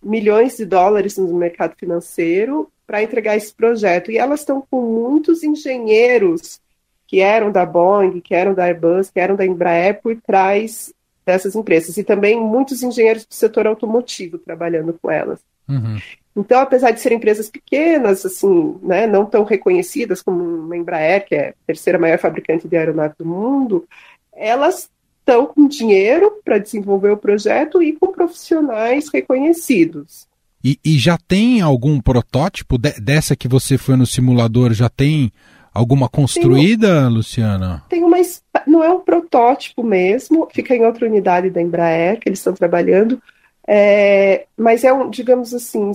milhões 0.01 0.56
de 0.56 0.65
dólares 0.65 1.18
no 1.18 1.34
mercado 1.34 1.75
financeiro 1.75 2.70
para 2.86 3.01
entregar 3.01 3.36
esse 3.36 3.51
projeto. 3.51 4.12
E 4.12 4.18
elas 4.18 4.42
estão 4.42 4.63
com 4.70 4.82
muitos 4.82 5.44
engenheiros 5.44 6.62
que 7.08 7.20
eram 7.20 7.51
da 7.51 7.65
Boeing, 7.65 8.22
que 8.22 8.36
eram 8.36 8.53
da 8.53 8.65
Airbus, 8.65 9.10
que 9.10 9.20
eram 9.20 9.36
da 9.36 9.46
Embraer 9.46 10.01
por 10.01 10.15
trás 10.22 10.94
dessas 11.25 11.56
empresas. 11.56 11.98
E 11.98 12.03
também 12.03 12.39
muitos 12.39 12.84
engenheiros 12.84 13.25
do 13.25 13.34
setor 13.34 13.65
automotivo 13.65 14.38
trabalhando 14.38 14.98
com 15.01 15.10
elas. 15.10 15.39
Uhum. 15.68 15.98
Então, 16.36 16.62
apesar 16.62 16.92
de 16.92 17.00
serem 17.00 17.18
empresas 17.18 17.50
pequenas, 17.50 18.25
assim, 18.25 18.75
né, 18.82 19.06
não 19.06 19.25
tão 19.25 19.44
reconhecidas 19.44 20.22
como 20.22 20.72
a 20.72 20.78
Embraer, 20.78 21.25
que 21.25 21.36
é 21.36 21.50
a 21.50 21.54
terceira 21.68 22.00
maior 22.00 22.18
fabricante 22.18 22.68
de 22.68 22.75
aeronave 22.75 23.13
do 23.20 23.25
mundo, 23.25 23.88
elas 24.36 24.90
estão 25.20 25.46
com 25.46 25.68
dinheiro 25.68 26.42
para 26.44 26.58
desenvolver 26.58 27.12
o 27.12 27.18
projeto 27.18 27.82
e 27.82 27.94
com 27.94 28.12
profissionais 28.12 29.10
reconhecidos. 29.13 30.28
E, 30.63 30.80
e 30.84 30.98
já 30.98 31.18
tem 31.18 31.62
algum 31.62 32.00
protótipo 32.00 32.78
de, 32.78 32.94
dessa 32.94 33.36
que 33.36 33.48
você 33.48 33.78
foi 33.78 33.96
no 33.96 34.06
simulador? 34.06 34.74
Já 34.74 34.90
tem 34.90 35.32
alguma 35.74 36.08
construída, 36.08 37.02
tem, 37.02 37.10
Luciana? 37.10 37.84
Tem 37.90 38.04
uma. 38.04 38.18
Não 38.66 38.84
é 38.84 38.90
um 38.90 39.02
protótipo 39.02 39.84
mesmo, 39.84 40.48
fica 40.54 40.75
em 40.75 40.86
outra 40.86 41.06
unidade 41.06 41.50
da 41.50 41.62
Embraer 41.62 42.20
que 42.20 42.30
eles 42.30 42.40
estão 42.40 42.54
trabalhando, 42.54 43.22
é, 43.68 44.46
mas 44.58 44.84
é 44.84 44.94
um, 44.94 45.10
digamos 45.10 45.54
assim, 45.54 45.92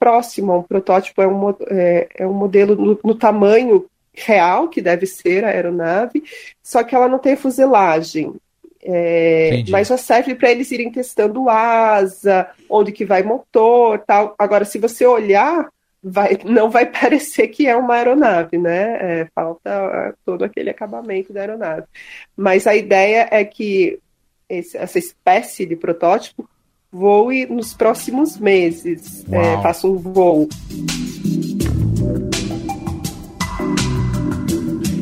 próximo 0.00 0.52
a 0.52 0.58
um 0.58 0.62
protótipo, 0.62 1.20
é 1.20 1.28
um, 1.28 1.50
é, 1.68 2.08
é 2.16 2.26
um 2.26 2.32
modelo 2.32 2.74
no, 2.74 2.98
no, 3.04 3.14
tamanho 3.14 3.84
real 4.14 4.68
que 4.68 4.80
deve 4.80 5.06
ser 5.06 5.44
a 5.44 5.48
aeronave, 5.48 6.24
só 6.62 6.82
que 6.82 6.94
ela 6.94 7.06
não 7.06 7.18
tem 7.18 7.36
fuselagem. 7.36 8.34
É, 8.82 9.62
mas 9.68 9.88
já 9.88 9.98
serve 9.98 10.34
para 10.34 10.50
eles 10.50 10.70
irem 10.70 10.90
testando 10.90 11.50
asa, 11.50 12.48
onde 12.68 12.92
que 12.92 13.04
vai 13.04 13.22
motor, 13.22 13.98
tal. 14.06 14.34
Agora, 14.38 14.64
se 14.64 14.78
você 14.78 15.04
olhar, 15.04 15.68
vai, 16.02 16.38
não 16.46 16.70
vai 16.70 16.86
parecer 16.90 17.48
que 17.48 17.66
é 17.66 17.76
uma 17.76 17.94
aeronave, 17.94 18.56
né? 18.56 19.20
É, 19.20 19.28
falta 19.34 20.16
todo 20.24 20.44
aquele 20.44 20.70
acabamento 20.70 21.30
da 21.30 21.40
aeronave. 21.40 21.86
Mas 22.34 22.66
a 22.66 22.74
ideia 22.74 23.28
é 23.30 23.44
que 23.44 23.98
esse, 24.48 24.78
essa 24.78 24.98
espécie 24.98 25.66
de 25.66 25.76
protótipo 25.76 26.48
voe 26.92 27.46
nos 27.46 27.72
próximos 27.72 28.38
meses. 28.38 29.24
É, 29.30 29.62
faça 29.62 29.86
um 29.86 29.96
voo. 29.96 30.48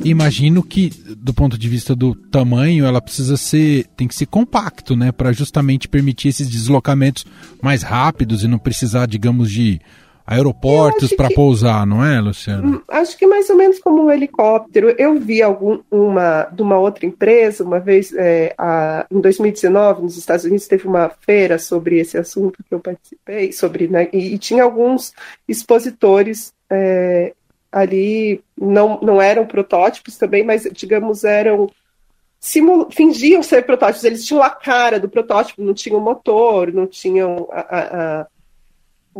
imagino 0.04 0.62
que, 0.62 0.90
do 1.18 1.34
ponto 1.34 1.58
de 1.58 1.68
vista 1.68 1.94
do 1.94 2.14
tamanho, 2.14 2.86
ela 2.86 3.00
precisa 3.00 3.36
ser. 3.36 3.86
tem 3.96 4.08
que 4.08 4.14
ser 4.14 4.26
compacto, 4.26 4.96
né? 4.96 5.12
Para 5.12 5.32
justamente 5.32 5.88
permitir 5.88 6.28
esses 6.28 6.48
deslocamentos 6.48 7.26
mais 7.62 7.82
rápidos 7.82 8.42
e 8.42 8.48
não 8.48 8.58
precisar, 8.58 9.06
digamos, 9.06 9.50
de 9.50 9.80
aeroportos 10.28 11.14
para 11.14 11.30
pousar, 11.30 11.86
não 11.86 12.04
é, 12.04 12.20
Luciano? 12.20 12.76
Hum, 12.76 12.82
acho 12.86 13.16
que 13.16 13.26
mais 13.26 13.48
ou 13.48 13.56
menos 13.56 13.78
como 13.78 14.04
um 14.04 14.10
helicóptero. 14.10 14.94
Eu 14.98 15.18
vi 15.18 15.42
algum, 15.42 15.80
uma 15.90 16.44
de 16.44 16.60
uma 16.60 16.78
outra 16.78 17.06
empresa, 17.06 17.64
uma 17.64 17.80
vez 17.80 18.12
é, 18.14 18.54
a, 18.58 19.06
em 19.10 19.22
2019, 19.22 20.02
nos 20.02 20.18
Estados 20.18 20.44
Unidos, 20.44 20.68
teve 20.68 20.86
uma 20.86 21.08
feira 21.08 21.58
sobre 21.58 21.98
esse 21.98 22.18
assunto 22.18 22.62
que 22.62 22.74
eu 22.74 22.78
participei, 22.78 23.52
sobre, 23.52 23.88
né, 23.88 24.08
e, 24.12 24.34
e 24.34 24.38
tinha 24.38 24.62
alguns 24.62 25.14
expositores 25.48 26.52
é, 26.68 27.32
ali, 27.72 28.42
não, 28.54 29.00
não 29.00 29.22
eram 29.22 29.46
protótipos 29.46 30.18
também, 30.18 30.44
mas 30.44 30.68
digamos 30.72 31.24
eram 31.24 31.70
simul... 32.38 32.88
fingiam 32.90 33.42
ser 33.42 33.64
protótipos, 33.64 34.04
eles 34.04 34.26
tinham 34.26 34.42
a 34.42 34.50
cara 34.50 35.00
do 35.00 35.08
protótipo, 35.08 35.62
não 35.62 35.72
tinham 35.72 36.00
motor, 36.00 36.70
não 36.70 36.86
tinham 36.86 37.48
a, 37.50 37.60
a, 37.60 38.20
a 38.20 38.26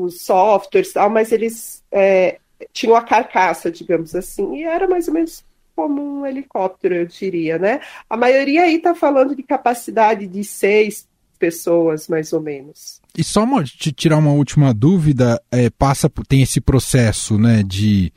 os 0.03 0.23
softwares 0.23 0.93
tal, 0.93 1.11
mas 1.11 1.33
eles 1.33 1.83
é, 1.91 2.39
tinham 2.73 2.97
a 2.97 3.03
carcaça, 3.03 3.71
digamos 3.71 4.15
assim, 4.15 4.57
e 4.57 4.65
era 4.65 4.87
mais 4.89 5.09
ou 5.09 5.15
menos 5.15 5.45
como 5.75 6.03
um 6.03 6.27
helicóptero, 6.27 6.95
eu 6.95 7.07
diria, 7.07 7.57
né? 7.57 7.81
A 8.11 8.17
maioria 8.17 8.63
aí 8.63 8.77
está 8.77 8.95
falando 8.95 9.37
de 9.37 9.45
capacidade 9.45 10.27
de 10.27 10.43
seis 10.43 11.07
pessoas, 11.39 12.09
mais 12.09 12.33
ou 12.33 12.41
menos. 12.41 13.01
E 13.17 13.23
só 13.23 13.45
uma, 13.45 13.63
te 13.63 13.93
tirar 13.93 14.17
uma 14.17 14.33
última 14.33 14.75
dúvida, 14.75 15.41
é, 15.53 15.71
passa 15.71 16.11
tem 16.27 16.43
esse 16.43 16.61
processo, 16.61 17.39
né, 17.39 17.63
de, 17.63 18.13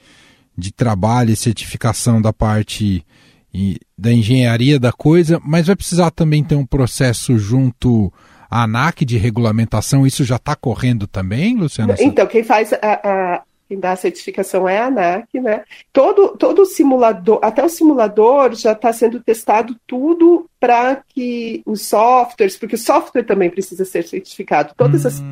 de 0.58 0.72
trabalho 0.72 1.32
e 1.32 1.36
certificação 1.36 2.20
da 2.20 2.34
parte 2.34 3.06
e, 3.54 3.80
da 3.98 4.12
engenharia 4.12 4.80
da 4.80 4.92
coisa, 4.92 5.40
mas 5.46 5.68
vai 5.68 5.76
precisar 5.76 6.10
também 6.12 6.44
ter 6.44 6.56
um 6.56 6.66
processo 6.66 7.38
junto 7.38 8.12
a 8.52 8.64
ANAC 8.64 9.06
de 9.06 9.18
regulamentação, 9.18 10.06
isso 10.06 10.26
já 10.26 10.36
está 10.36 10.58
correndo 10.58 11.08
também, 11.08 11.56
Luciana? 11.56 11.96
Então, 11.98 12.28
quem 12.28 12.44
faz 12.44 12.74
a, 12.74 12.78
a, 12.82 13.42
quem 13.70 13.80
dá 13.80 13.94
a 13.94 13.96
certificação 13.96 14.68
é 14.68 14.78
a 14.78 14.88
ANAC, 14.88 15.40
né? 15.40 15.64
Todo, 15.94 16.36
todo 16.38 16.64
o 16.64 16.66
simulador, 16.66 17.40
até 17.42 17.64
o 17.64 17.70
simulador 17.70 18.54
já 18.54 18.74
está 18.74 18.92
sendo 18.92 19.22
testado 19.22 19.78
tudo 19.88 20.46
para 20.60 21.02
que 21.08 21.64
os 21.66 21.84
softwares, 21.84 22.58
porque 22.58 22.76
o 22.76 22.78
software 22.78 23.24
também 23.24 23.50
precisa 23.50 23.86
ser 23.86 24.04
certificado, 24.04 24.74
todas 24.76 25.06
hum. 25.06 25.08
as 25.08 25.24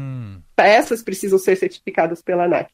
peças 0.59 1.01
precisam 1.01 1.39
ser 1.39 1.55
certificadas 1.55 2.21
pela 2.21 2.43
ANAC. 2.43 2.69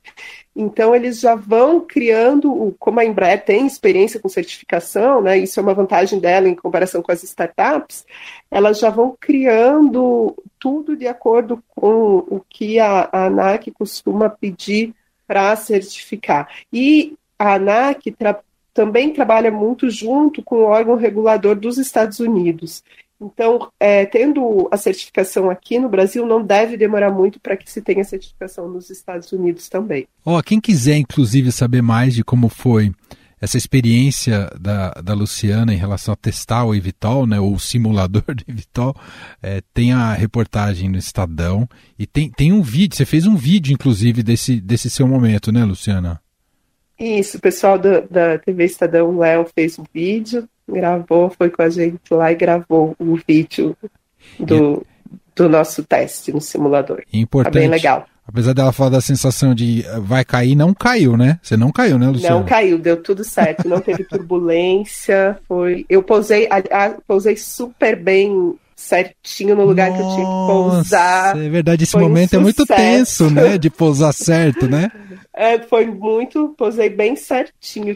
Então, 0.55 0.95
eles 0.95 1.19
já 1.19 1.35
vão 1.35 1.79
criando, 1.79 2.75
como 2.79 2.99
a 2.99 3.05
Embraer 3.05 3.45
tem 3.45 3.67
experiência 3.67 4.19
com 4.19 4.27
certificação, 4.27 5.21
né, 5.21 5.37
isso 5.37 5.59
é 5.59 5.63
uma 5.63 5.75
vantagem 5.75 6.19
dela 6.19 6.49
em 6.49 6.55
comparação 6.55 7.03
com 7.03 7.11
as 7.11 7.21
startups, 7.21 8.03
elas 8.49 8.79
já 8.79 8.89
vão 8.89 9.15
criando 9.19 10.35
tudo 10.59 10.97
de 10.97 11.05
acordo 11.05 11.63
com 11.75 12.25
o 12.27 12.43
que 12.49 12.79
a, 12.79 13.07
a 13.11 13.25
ANAC 13.27 13.69
costuma 13.69 14.31
pedir 14.31 14.95
para 15.27 15.55
certificar. 15.55 16.49
E 16.73 17.15
a 17.37 17.53
ANAC 17.53 18.11
tra 18.11 18.39
também 18.73 19.13
trabalha 19.13 19.49
muito 19.49 19.89
junto 19.89 20.43
com 20.43 20.57
o 20.57 20.65
órgão 20.65 20.95
regulador 20.95 21.55
dos 21.55 21.77
Estados 21.77 22.19
Unidos. 22.19 22.83
Então, 23.19 23.69
é, 23.79 24.05
tendo 24.05 24.67
a 24.71 24.77
certificação 24.77 25.49
aqui 25.49 25.79
no 25.79 25.87
Brasil, 25.87 26.25
não 26.25 26.43
deve 26.43 26.75
demorar 26.75 27.11
muito 27.11 27.39
para 27.39 27.55
que 27.55 27.71
se 27.71 27.81
tenha 27.81 28.03
certificação 28.03 28.67
nos 28.67 28.89
Estados 28.89 29.31
Unidos 29.31 29.69
também. 29.69 30.07
Oh, 30.23 30.41
quem 30.43 30.59
quiser, 30.59 30.97
inclusive, 30.97 31.51
saber 31.51 31.81
mais 31.81 32.13
de 32.13 32.23
como 32.23 32.49
foi 32.49 32.91
essa 33.39 33.57
experiência 33.57 34.49
da, 34.59 34.91
da 34.91 35.13
Luciana 35.13 35.73
em 35.73 35.77
relação 35.77 36.13
a 36.13 36.17
testar 36.17 36.65
o 36.65 36.73
Evitol, 36.73 37.25
né, 37.25 37.39
ou 37.39 37.53
o 37.53 37.59
simulador 37.59 38.23
do 38.27 38.43
Evitol, 38.47 38.95
é, 39.41 39.61
tem 39.73 39.93
a 39.93 40.13
reportagem 40.13 40.89
no 40.89 40.97
Estadão 40.97 41.67
e 41.97 42.05
tem, 42.05 42.29
tem 42.29 42.51
um 42.51 42.61
vídeo, 42.61 42.97
você 42.97 43.05
fez 43.05 43.27
um 43.27 43.35
vídeo, 43.35 43.73
inclusive, 43.73 44.23
desse, 44.23 44.59
desse 44.59 44.89
seu 44.89 45.07
momento, 45.07 45.51
né, 45.51 45.63
Luciana? 45.63 46.19
Isso, 46.97 47.37
o 47.37 47.41
pessoal 47.41 47.77
da, 47.77 47.99
da 48.01 48.37
TV 48.39 48.65
Estadão, 48.65 49.17
Léo, 49.17 49.45
fez 49.53 49.77
um 49.77 49.83
vídeo, 49.93 50.47
gravou, 50.67 51.29
foi 51.29 51.49
com 51.49 51.61
a 51.61 51.69
gente 51.69 51.99
lá 52.11 52.31
e 52.31 52.35
gravou 52.35 52.95
o 52.99 53.15
vídeo 53.27 53.75
do, 54.39 54.85
do 55.35 55.49
nosso 55.49 55.83
teste 55.83 56.31
no 56.31 56.41
simulador. 56.41 57.03
Importante. 57.13 57.53
Tá 57.53 57.59
bem 57.59 57.69
legal. 57.69 58.05
Apesar 58.27 58.53
dela 58.53 58.71
falar 58.71 58.89
da 58.89 59.01
sensação 59.01 59.53
de 59.53 59.85
eh, 59.85 59.99
vai 59.99 60.25
cair, 60.25 60.55
não 60.55 60.73
caiu, 60.73 61.15
né? 61.15 61.39
Você 61.43 61.55
não 61.55 61.71
caiu, 61.71 61.99
né, 61.99 62.07
Luciano? 62.07 62.39
Não 62.39 62.45
caiu, 62.45 62.79
deu 62.79 62.97
tudo 62.97 63.23
certo, 63.23 63.67
não 63.67 63.79
teve 63.79 64.03
turbulência, 64.09 65.37
foi... 65.47 65.85
Eu 65.87 66.01
pousei, 66.01 66.47
a, 66.49 66.85
a, 66.85 66.89
pousei 67.07 67.37
super 67.37 67.95
bem 67.95 68.57
certinho 68.75 69.55
no 69.55 69.63
lugar 69.63 69.91
Nossa, 69.91 70.01
que 70.01 70.07
eu 70.07 70.15
tinha 70.15 70.25
que 70.25 70.31
pousar. 70.31 71.37
É 71.37 71.49
verdade, 71.49 71.83
esse 71.83 71.97
momento 71.97 72.33
um 72.33 72.39
é 72.39 72.41
muito 72.41 72.65
tenso, 72.65 73.29
né? 73.29 73.59
De 73.59 73.69
pousar 73.71 74.11
certo, 74.11 74.67
né? 74.67 74.91
É, 75.31 75.59
foi 75.59 75.85
muito, 75.85 76.55
pousei 76.57 76.89
bem 76.89 77.15
certinho. 77.15 77.95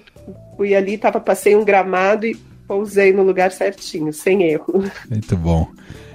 Fui 0.56 0.76
ali, 0.76 0.98
tava, 0.98 1.20
passei 1.20 1.56
um 1.56 1.66
gramado 1.66 2.28
e 2.28 2.38
pousei 2.70 3.12
no 3.12 3.24
lugar 3.24 3.52
certinho, 3.52 4.14
sem 4.14 4.44
erro. 4.44 4.84
Muito 5.10 5.36
bom. 5.36 5.68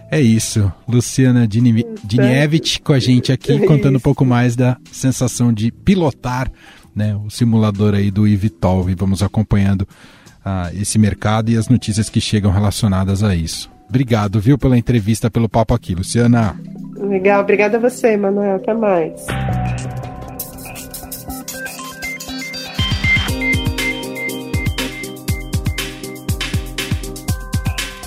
É 0.09 0.21
isso. 0.21 0.73
Luciana 0.87 1.49
Dinievich 1.49 2.81
com 2.81 2.93
a 2.93 3.01
gente 3.01 3.33
aqui, 3.33 3.53
é 3.55 3.67
contando 3.67 3.97
um 3.97 4.01
pouco 4.01 4.25
mais 4.25 4.55
da 4.55 4.77
sensação 4.93 5.53
de 5.53 5.73
pilotar 5.73 6.49
né, 6.95 7.17
o 7.17 7.29
simulador 7.29 7.95
aí 7.95 8.09
do 8.13 8.29
eVTOL. 8.29 8.89
E 8.89 8.95
vamos 8.95 9.21
acompanhando 9.21 9.83
uh, 9.83 10.81
esse 10.81 10.97
mercado 10.97 11.51
e 11.51 11.57
as 11.57 11.69
notícias 11.69 12.09
que 12.09 12.21
chegam 12.21 12.53
relacionadas 12.53 13.25
a 13.25 13.35
isso. 13.35 13.69
Obrigado, 13.89 14.39
viu, 14.39 14.57
pela 14.57 14.79
entrevista, 14.79 15.29
pelo 15.29 15.49
papo 15.49 15.75
aqui, 15.75 15.95
Luciana. 15.95 16.55
Legal, 16.97 17.43
obrigada 17.43 17.79
a 17.79 17.81
você, 17.81 18.17
Manuel. 18.17 18.57
Até 18.57 18.73
mais. 18.73 19.27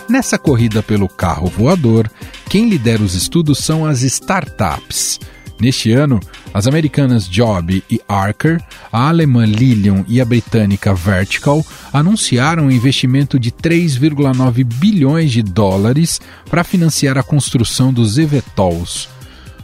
Nessa 0.10 0.38
corrida 0.38 0.82
pelo 0.82 1.10
carro 1.10 1.48
voador, 1.48 2.10
quem 2.50 2.70
lidera 2.70 3.04
os 3.04 3.13
estudos 3.13 3.60
são 3.60 3.86
as 3.86 4.04
startups. 4.04 5.20
Neste 5.60 5.91
ano, 5.91 6.20
as 6.54 6.65
americanas 6.65 7.28
Job 7.28 7.84
e 7.89 8.00
Archer, 8.08 8.63
a 8.91 9.10
alemã 9.10 9.46
Lilium 9.46 10.06
e 10.08 10.22
a 10.22 10.26
britânica 10.26 10.93
Vertical 10.93 11.65
anunciaram 11.91 12.67
um 12.67 12.72
investimento 12.72 13.38
de 13.39 13.52
3,9 13.52 14.63
bilhões 14.63 15.32
de 15.32 15.41
dólares 15.41 16.22
para 16.50 16.63
financiar 16.63 17.17
a 17.17 17.24
construção 17.24 17.91
dos 17.91 18.17
eVTOLs, 18.17 19.10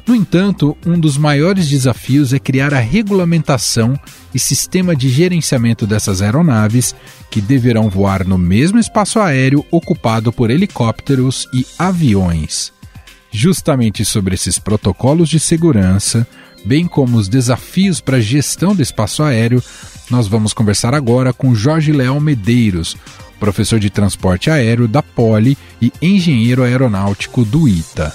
no 0.05 0.13
entanto, 0.13 0.77
um 0.85 0.99
dos 0.99 1.17
maiores 1.17 1.69
desafios 1.69 2.33
é 2.33 2.39
criar 2.39 2.73
a 2.73 2.79
regulamentação 2.79 3.97
e 4.33 4.39
sistema 4.39 4.93
de 4.93 5.07
gerenciamento 5.07 5.87
dessas 5.87 6.21
aeronaves, 6.21 6.93
que 7.31 7.39
deverão 7.39 7.89
voar 7.89 8.27
no 8.27 8.37
mesmo 8.37 8.77
espaço 8.77 9.19
aéreo 9.19 9.65
ocupado 9.71 10.33
por 10.33 10.51
helicópteros 10.51 11.47
e 11.53 11.65
aviões. 11.79 12.73
Justamente 13.31 14.03
sobre 14.03 14.35
esses 14.35 14.59
protocolos 14.59 15.29
de 15.29 15.39
segurança, 15.39 16.27
bem 16.65 16.85
como 16.85 17.17
os 17.17 17.29
desafios 17.29 18.01
para 18.01 18.17
a 18.17 18.21
gestão 18.21 18.75
do 18.75 18.81
espaço 18.81 19.23
aéreo, 19.23 19.63
nós 20.09 20.27
vamos 20.27 20.53
conversar 20.53 20.93
agora 20.93 21.31
com 21.31 21.55
Jorge 21.55 21.93
Leal 21.93 22.19
Medeiros, 22.19 22.97
professor 23.39 23.79
de 23.79 23.89
transporte 23.89 24.49
aéreo 24.49 24.87
da 24.87 25.01
Poli 25.01 25.57
e 25.81 25.91
engenheiro 26.01 26.61
aeronáutico 26.61 27.45
do 27.45 27.67
ITA. 27.67 28.13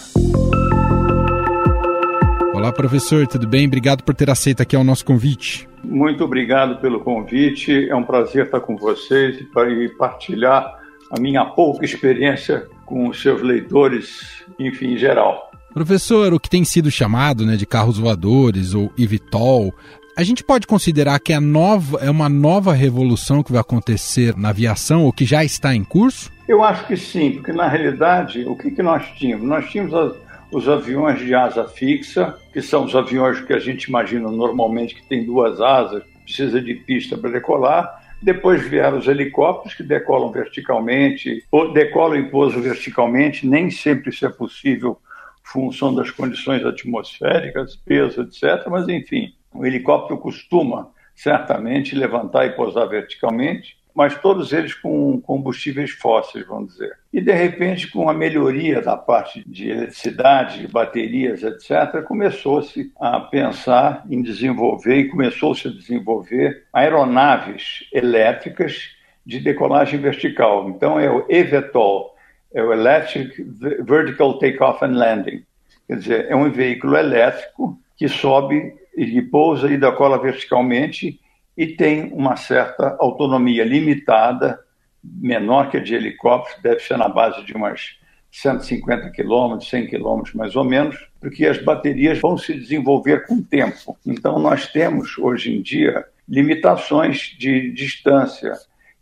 Olá, 2.69 2.77
professor, 2.77 3.27
tudo 3.27 3.49
bem? 3.49 3.67
Obrigado 3.67 4.05
por 4.05 4.15
ter 4.15 4.29
aceito 4.29 4.61
aqui 4.61 4.77
o 4.77 4.85
nosso 4.85 5.03
convite. 5.03 5.67
Muito 5.83 6.23
obrigado 6.23 6.79
pelo 6.83 7.01
convite. 7.01 7.89
É 7.89 7.97
um 7.97 8.05
prazer 8.05 8.45
estar 8.45 8.61
com 8.61 8.77
vocês 8.77 9.41
e 9.41 9.89
partilhar 9.97 10.79
a 11.11 11.19
minha 11.19 11.47
pouca 11.47 11.87
experiência 11.87 12.67
com 12.85 13.09
os 13.09 13.23
seus 13.23 13.41
leitores, 13.41 14.45
enfim, 14.59 14.93
em 14.93 14.99
geral. 14.99 15.51
Professor, 15.73 16.35
o 16.35 16.39
que 16.39 16.51
tem 16.51 16.63
sido 16.63 16.91
chamado 16.91 17.47
né, 17.47 17.57
de 17.57 17.65
carros 17.65 17.97
voadores 17.97 18.75
ou 18.75 18.93
eVTOL, 18.99 19.73
a 20.15 20.23
gente 20.23 20.45
pode 20.45 20.67
considerar 20.67 21.19
que 21.21 21.33
é, 21.33 21.41
nova, 21.41 22.01
é 22.03 22.11
uma 22.11 22.29
nova 22.29 22.75
revolução 22.75 23.43
que 23.43 23.51
vai 23.51 23.63
acontecer 23.63 24.37
na 24.37 24.51
aviação 24.51 25.05
ou 25.05 25.13
que 25.13 25.25
já 25.25 25.43
está 25.43 25.75
em 25.75 25.83
curso? 25.83 26.31
Eu 26.47 26.63
acho 26.63 26.87
que 26.87 26.99
sim, 26.99 27.33
porque 27.33 27.51
na 27.51 27.67
realidade, 27.67 28.45
o 28.47 28.55
que, 28.55 28.71
que 28.71 28.83
nós 28.83 29.07
tínhamos? 29.17 29.49
Nós 29.49 29.71
tínhamos 29.71 29.95
as 29.95 30.28
os 30.51 30.69
aviões 30.69 31.21
de 31.21 31.35
asa 31.35 31.69
fixa, 31.69 32.39
que 32.53 32.63
são 32.63 32.85
os 32.85 32.95
aviões 32.95 33.41
que 33.41 33.53
a 33.53 33.59
gente 33.59 33.85
imagina 33.85 34.31
normalmente 34.31 34.95
que 34.95 35.07
tem 35.07 35.25
duas 35.25 35.61
asas, 35.61 36.03
precisa 36.25 36.61
de 36.61 36.75
pista 36.75 37.17
para 37.17 37.31
decolar. 37.31 38.03
Depois 38.21 38.63
vieram 38.67 38.99
os 38.99 39.07
helicópteros 39.07 39.75
que 39.75 39.83
decolam 39.83 40.33
verticalmente, 40.33 41.45
decolam 41.73 42.19
e 42.19 42.31
pousam 42.31 42.61
verticalmente, 42.61 43.47
nem 43.47 43.71
sempre 43.71 44.11
isso 44.11 44.27
é 44.27 44.29
possível 44.29 44.99
função 45.43 45.95
das 45.95 46.11
condições 46.11 46.65
atmosféricas, 46.65 47.77
peso, 47.77 48.23
etc. 48.23 48.67
Mas 48.69 48.89
enfim, 48.89 49.33
o 49.53 49.65
helicóptero 49.65 50.19
costuma 50.19 50.91
certamente 51.15 51.95
levantar 51.95 52.47
e 52.47 52.51
pousar 52.51 52.87
verticalmente. 52.87 53.78
Mas 53.99 54.17
todos 54.17 54.53
eles 54.53 54.75
com 54.75 55.21
combustíveis 55.21 55.91
fósseis, 55.91 56.47
vamos 56.47 56.75
dizer. 56.75 56.97
E, 57.13 57.21
de 57.21 57.33
repente, 57.33 57.91
com 57.91 58.09
a 58.09 58.15
melhoria 58.15 58.81
da 58.81 58.97
parte 58.97 59.43
de 59.45 59.71
eletricidade, 59.71 60.69
baterias, 60.69 61.43
etc., 61.43 62.05
começou-se 62.07 62.93
a 63.01 63.19
pensar 63.19 64.05
em 64.09 64.23
desenvolver 64.23 64.99
e 64.99 65.09
começou-se 65.09 65.67
a 65.67 65.73
desenvolver 65.73 66.63
aeronaves 66.73 67.89
elétricas 67.93 68.91
de 69.27 69.41
decolagem 69.41 69.99
vertical. 69.99 70.69
Então, 70.71 71.01
é 71.01 71.11
o 71.11 71.27
eVTOL, 71.29 72.15
é 72.55 72.63
o 72.63 72.73
Electric 72.73 73.43
Vertical 73.83 74.39
Takeoff 74.39 74.85
and 74.85 74.97
Landing. 74.97 75.43
Quer 75.89 75.97
dizer, 75.97 76.27
é 76.29 76.37
um 76.37 76.49
veículo 76.53 76.97
elétrico 76.97 77.77
que 77.97 78.09
sobe 78.09 78.75
e 78.97 79.21
pousa 79.23 79.69
e 79.69 79.77
decola 79.77 80.23
verticalmente 80.23 81.19
e 81.59 81.66
tem 81.66 82.12
uma 82.12 82.37
certa 82.37 82.97
autonomia 83.01 83.64
limitada, 83.64 84.61
menor 85.03 85.68
que 85.68 85.77
a 85.77 85.81
de 85.81 85.92
helicóptero, 85.92 86.62
deve 86.62 86.79
ser 86.79 86.97
na 86.97 87.09
base 87.09 87.44
de 87.44 87.53
umas 87.53 87.99
150 88.31 89.11
quilômetros, 89.11 89.68
100 89.68 89.88
quilômetros 89.88 90.35
mais 90.37 90.55
ou 90.55 90.62
menos, 90.62 90.97
porque 91.21 91.44
as 91.47 91.61
baterias 91.61 92.21
vão 92.21 92.38
se 92.38 92.55
desenvolver 92.55 93.27
com 93.27 93.35
o 93.35 93.42
tempo. 93.42 93.99
Então, 94.07 94.38
nós 94.38 94.68
temos, 94.68 95.18
hoje 95.18 95.53
em 95.53 95.61
dia, 95.61 96.07
limitações 96.29 97.35
de 97.37 97.73
distância. 97.73 98.53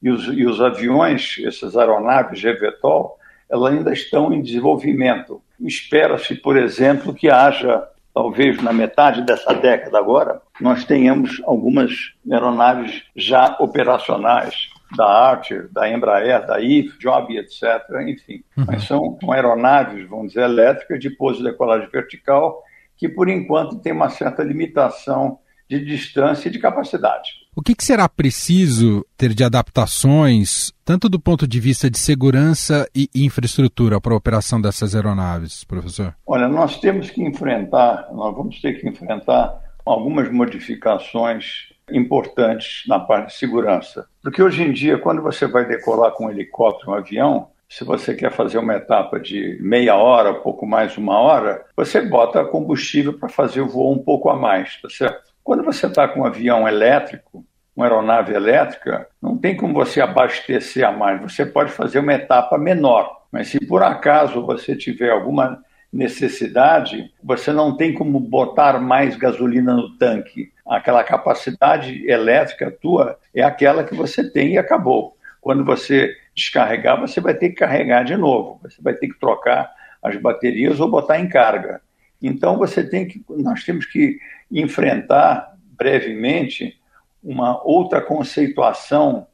E 0.03 0.09
os, 0.09 0.25
e 0.27 0.47
os 0.47 0.59
aviões, 0.59 1.37
essas 1.45 1.77
aeronaves 1.77 2.41
GVTOL, 2.41 3.19
elas 3.51 3.75
ainda 3.75 3.93
estão 3.93 4.33
em 4.33 4.41
desenvolvimento. 4.41 5.43
Espera-se, 5.61 6.35
por 6.35 6.57
exemplo, 6.57 7.13
que 7.13 7.29
haja, 7.29 7.87
talvez 8.17 8.63
na 8.63 8.73
metade 8.73 9.21
dessa 9.21 9.53
década 9.53 9.99
agora, 9.99 10.41
nós 10.59 10.87
tenhamos 10.87 11.39
algumas 11.45 12.15
aeronaves 12.33 13.03
já 13.15 13.55
operacionais 13.61 14.71
da 14.97 15.05
Archer, 15.05 15.69
da 15.71 15.87
Embraer, 15.87 16.47
da 16.47 16.59
IF, 16.59 16.97
Joby, 16.99 17.37
etc. 17.37 17.63
Enfim, 18.09 18.43
uhum. 18.57 18.65
mas 18.67 18.85
são, 18.85 19.19
aeronaves, 19.31 20.09
vamos 20.09 20.29
dizer, 20.29 20.45
elétricas 20.45 20.99
de 20.99 21.11
pouso 21.11 21.43
de 21.43 21.51
decolagem 21.51 21.91
vertical 21.91 22.63
que, 22.97 23.07
por 23.07 23.29
enquanto, 23.29 23.81
tem 23.81 23.93
uma 23.93 24.09
certa 24.09 24.43
limitação 24.43 25.39
de 25.69 25.85
distância 25.85 26.49
e 26.49 26.51
de 26.51 26.59
capacidade. 26.59 27.46
O 27.59 27.63
que, 27.63 27.75
que, 27.75 27.83
será 27.83 28.07
preciso 28.07 29.03
ter 29.17 29.33
de 29.33 29.43
adaptações, 29.43 30.75
tanto 30.85 31.09
do 31.09 31.19
ponto 31.19 31.49
de 31.49 31.59
vista 31.59 31.91
de 31.91 31.99
segurança 31.99 32.87
e 32.95 33.09
infraestrutura, 33.15 33.99
para 33.99 34.13
a 34.13 34.17
operação 34.19 34.61
dessas 34.61 34.95
aeronaves, 34.95 35.65
professor? 35.65 36.15
Olha, 36.27 36.49
nós 36.49 36.79
temos 36.79 37.09
que 37.09 37.23
enfrentar, 37.23 38.11
nós 38.13 38.37
vamos 38.37 38.61
ter 38.61 38.79
que 38.79 38.87
enfrentar 38.87 39.59
algumas 39.87 40.31
modificações 40.31 41.73
importantes 41.91 42.83
na 42.87 43.01
parte 43.01 43.29
de 43.29 43.39
segurança. 43.39 44.07
Porque 44.23 44.43
hoje 44.43 44.63
em 44.63 44.71
dia, 44.71 44.99
quando 44.99 45.23
você 45.23 45.47
vai 45.47 45.67
decolar 45.67 46.11
com 46.11 46.27
um 46.27 46.31
helicóptero, 46.31 46.91
um 46.91 46.95
avião, 46.95 47.49
se 47.71 47.85
você 47.85 48.15
quer 48.15 48.33
fazer 48.33 48.59
uma 48.59 48.75
etapa 48.75 49.19
de 49.19 49.59
meia 49.63 49.97
hora, 49.97 50.35
pouco 50.35 50.67
mais 50.67 50.99
uma 50.99 51.19
hora, 51.19 51.65
você 51.75 52.03
bota 52.03 52.45
combustível 52.45 53.15
para 53.15 53.31
fazer 53.31 53.63
o 53.63 53.69
voo 53.69 53.95
um 53.95 53.99
pouco 53.99 54.29
a 54.29 54.37
mais, 54.37 54.79
tá 54.83 54.91
certo? 54.91 55.35
Quando 55.47 55.63
você 55.63 55.87
está 55.87 56.09
com 56.09 56.23
um 56.23 56.27
avião 56.27 56.67
elétrico, 56.67 57.47
uma 57.77 57.87
aeronave 57.87 58.35
elétrica, 58.35 59.07
não 59.23 59.39
tem 59.39 59.57
como 59.57 59.73
você 59.73 60.01
abastecer 60.01 60.85
a 60.85 60.91
mais. 60.91 61.23
Você 61.23 61.47
pode 61.47 61.71
fazer 61.71 62.01
uma 62.01 62.15
etapa 62.15 62.59
menor, 62.59 63.09
mas 63.31 63.47
se 63.47 63.65
por 63.65 63.81
acaso 63.81 64.45
você 64.45 64.75
tiver 64.75 65.09
alguma 65.09 65.63
necessidade, 65.93 67.13
você 67.23 67.53
não 67.53 67.77
tem 67.77 67.95
como 67.95 68.19
botar 68.19 68.81
mais 68.81 69.15
gasolina 69.15 69.73
no 69.73 69.97
tanque. 69.97 70.51
Aquela 70.67 71.05
capacidade 71.05 72.05
elétrica 72.11 72.69
tua 72.83 73.17
é 73.33 73.45
aquela 73.45 73.85
que 73.85 73.95
você 73.95 74.29
tem 74.29 74.55
e 74.55 74.59
acabou. 74.59 75.17
Quando 75.41 75.65
você 75.65 76.13
descarregar, 76.35 77.01
você 77.01 77.21
vai 77.21 77.35
ter 77.35 77.51
que 77.51 77.55
carregar 77.55 78.03
de 78.03 78.17
novo. 78.17 78.59
Você 78.65 78.83
vai 78.83 78.95
ter 78.95 79.07
que 79.07 79.21
trocar 79.21 79.73
as 80.03 80.17
baterias 80.17 80.81
ou 80.81 80.91
botar 80.91 81.21
em 81.21 81.29
carga. 81.29 81.81
Então 82.23 82.57
você 82.57 82.83
tem 82.83 83.07
que, 83.07 83.25
nós 83.29 83.65
temos 83.65 83.87
que 83.87 84.19
enfrentar 84.51 85.57
brevemente 85.79 86.79
uma 87.23 87.63
outra 87.67 88.01
conceituação 88.01 89.27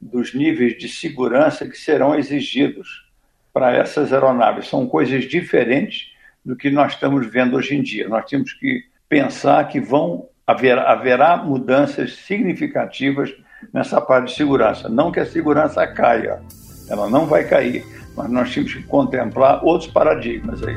dos 0.00 0.34
níveis 0.34 0.76
de 0.76 0.88
segurança 0.88 1.66
que 1.66 1.76
serão 1.76 2.14
exigidos 2.14 3.06
para 3.52 3.72
essas 3.72 4.12
aeronaves. 4.12 4.68
São 4.68 4.86
coisas 4.86 5.24
diferentes 5.24 6.12
do 6.44 6.54
que 6.54 6.70
nós 6.70 6.92
estamos 6.92 7.26
vendo 7.26 7.56
hoje 7.56 7.74
em 7.74 7.82
dia. 7.82 8.08
Nós 8.08 8.24
temos 8.26 8.52
que 8.52 8.84
pensar 9.08 9.66
que 9.68 9.80
vão 9.80 10.28
haver, 10.46 10.78
haverá 10.78 11.36
mudanças 11.36 12.14
significativas 12.16 13.34
nessa 13.72 14.00
parte 14.00 14.28
de 14.28 14.34
segurança. 14.34 14.88
Não 14.88 15.10
que 15.10 15.20
a 15.20 15.26
segurança 15.26 15.86
caia, 15.86 16.40
ela 16.88 17.08
não 17.08 17.26
vai 17.26 17.44
cair, 17.44 17.84
mas 18.16 18.30
nós 18.30 18.52
temos 18.52 18.74
que 18.74 18.82
contemplar 18.82 19.64
outros 19.64 19.90
paradigmas 19.90 20.62
aí. 20.62 20.76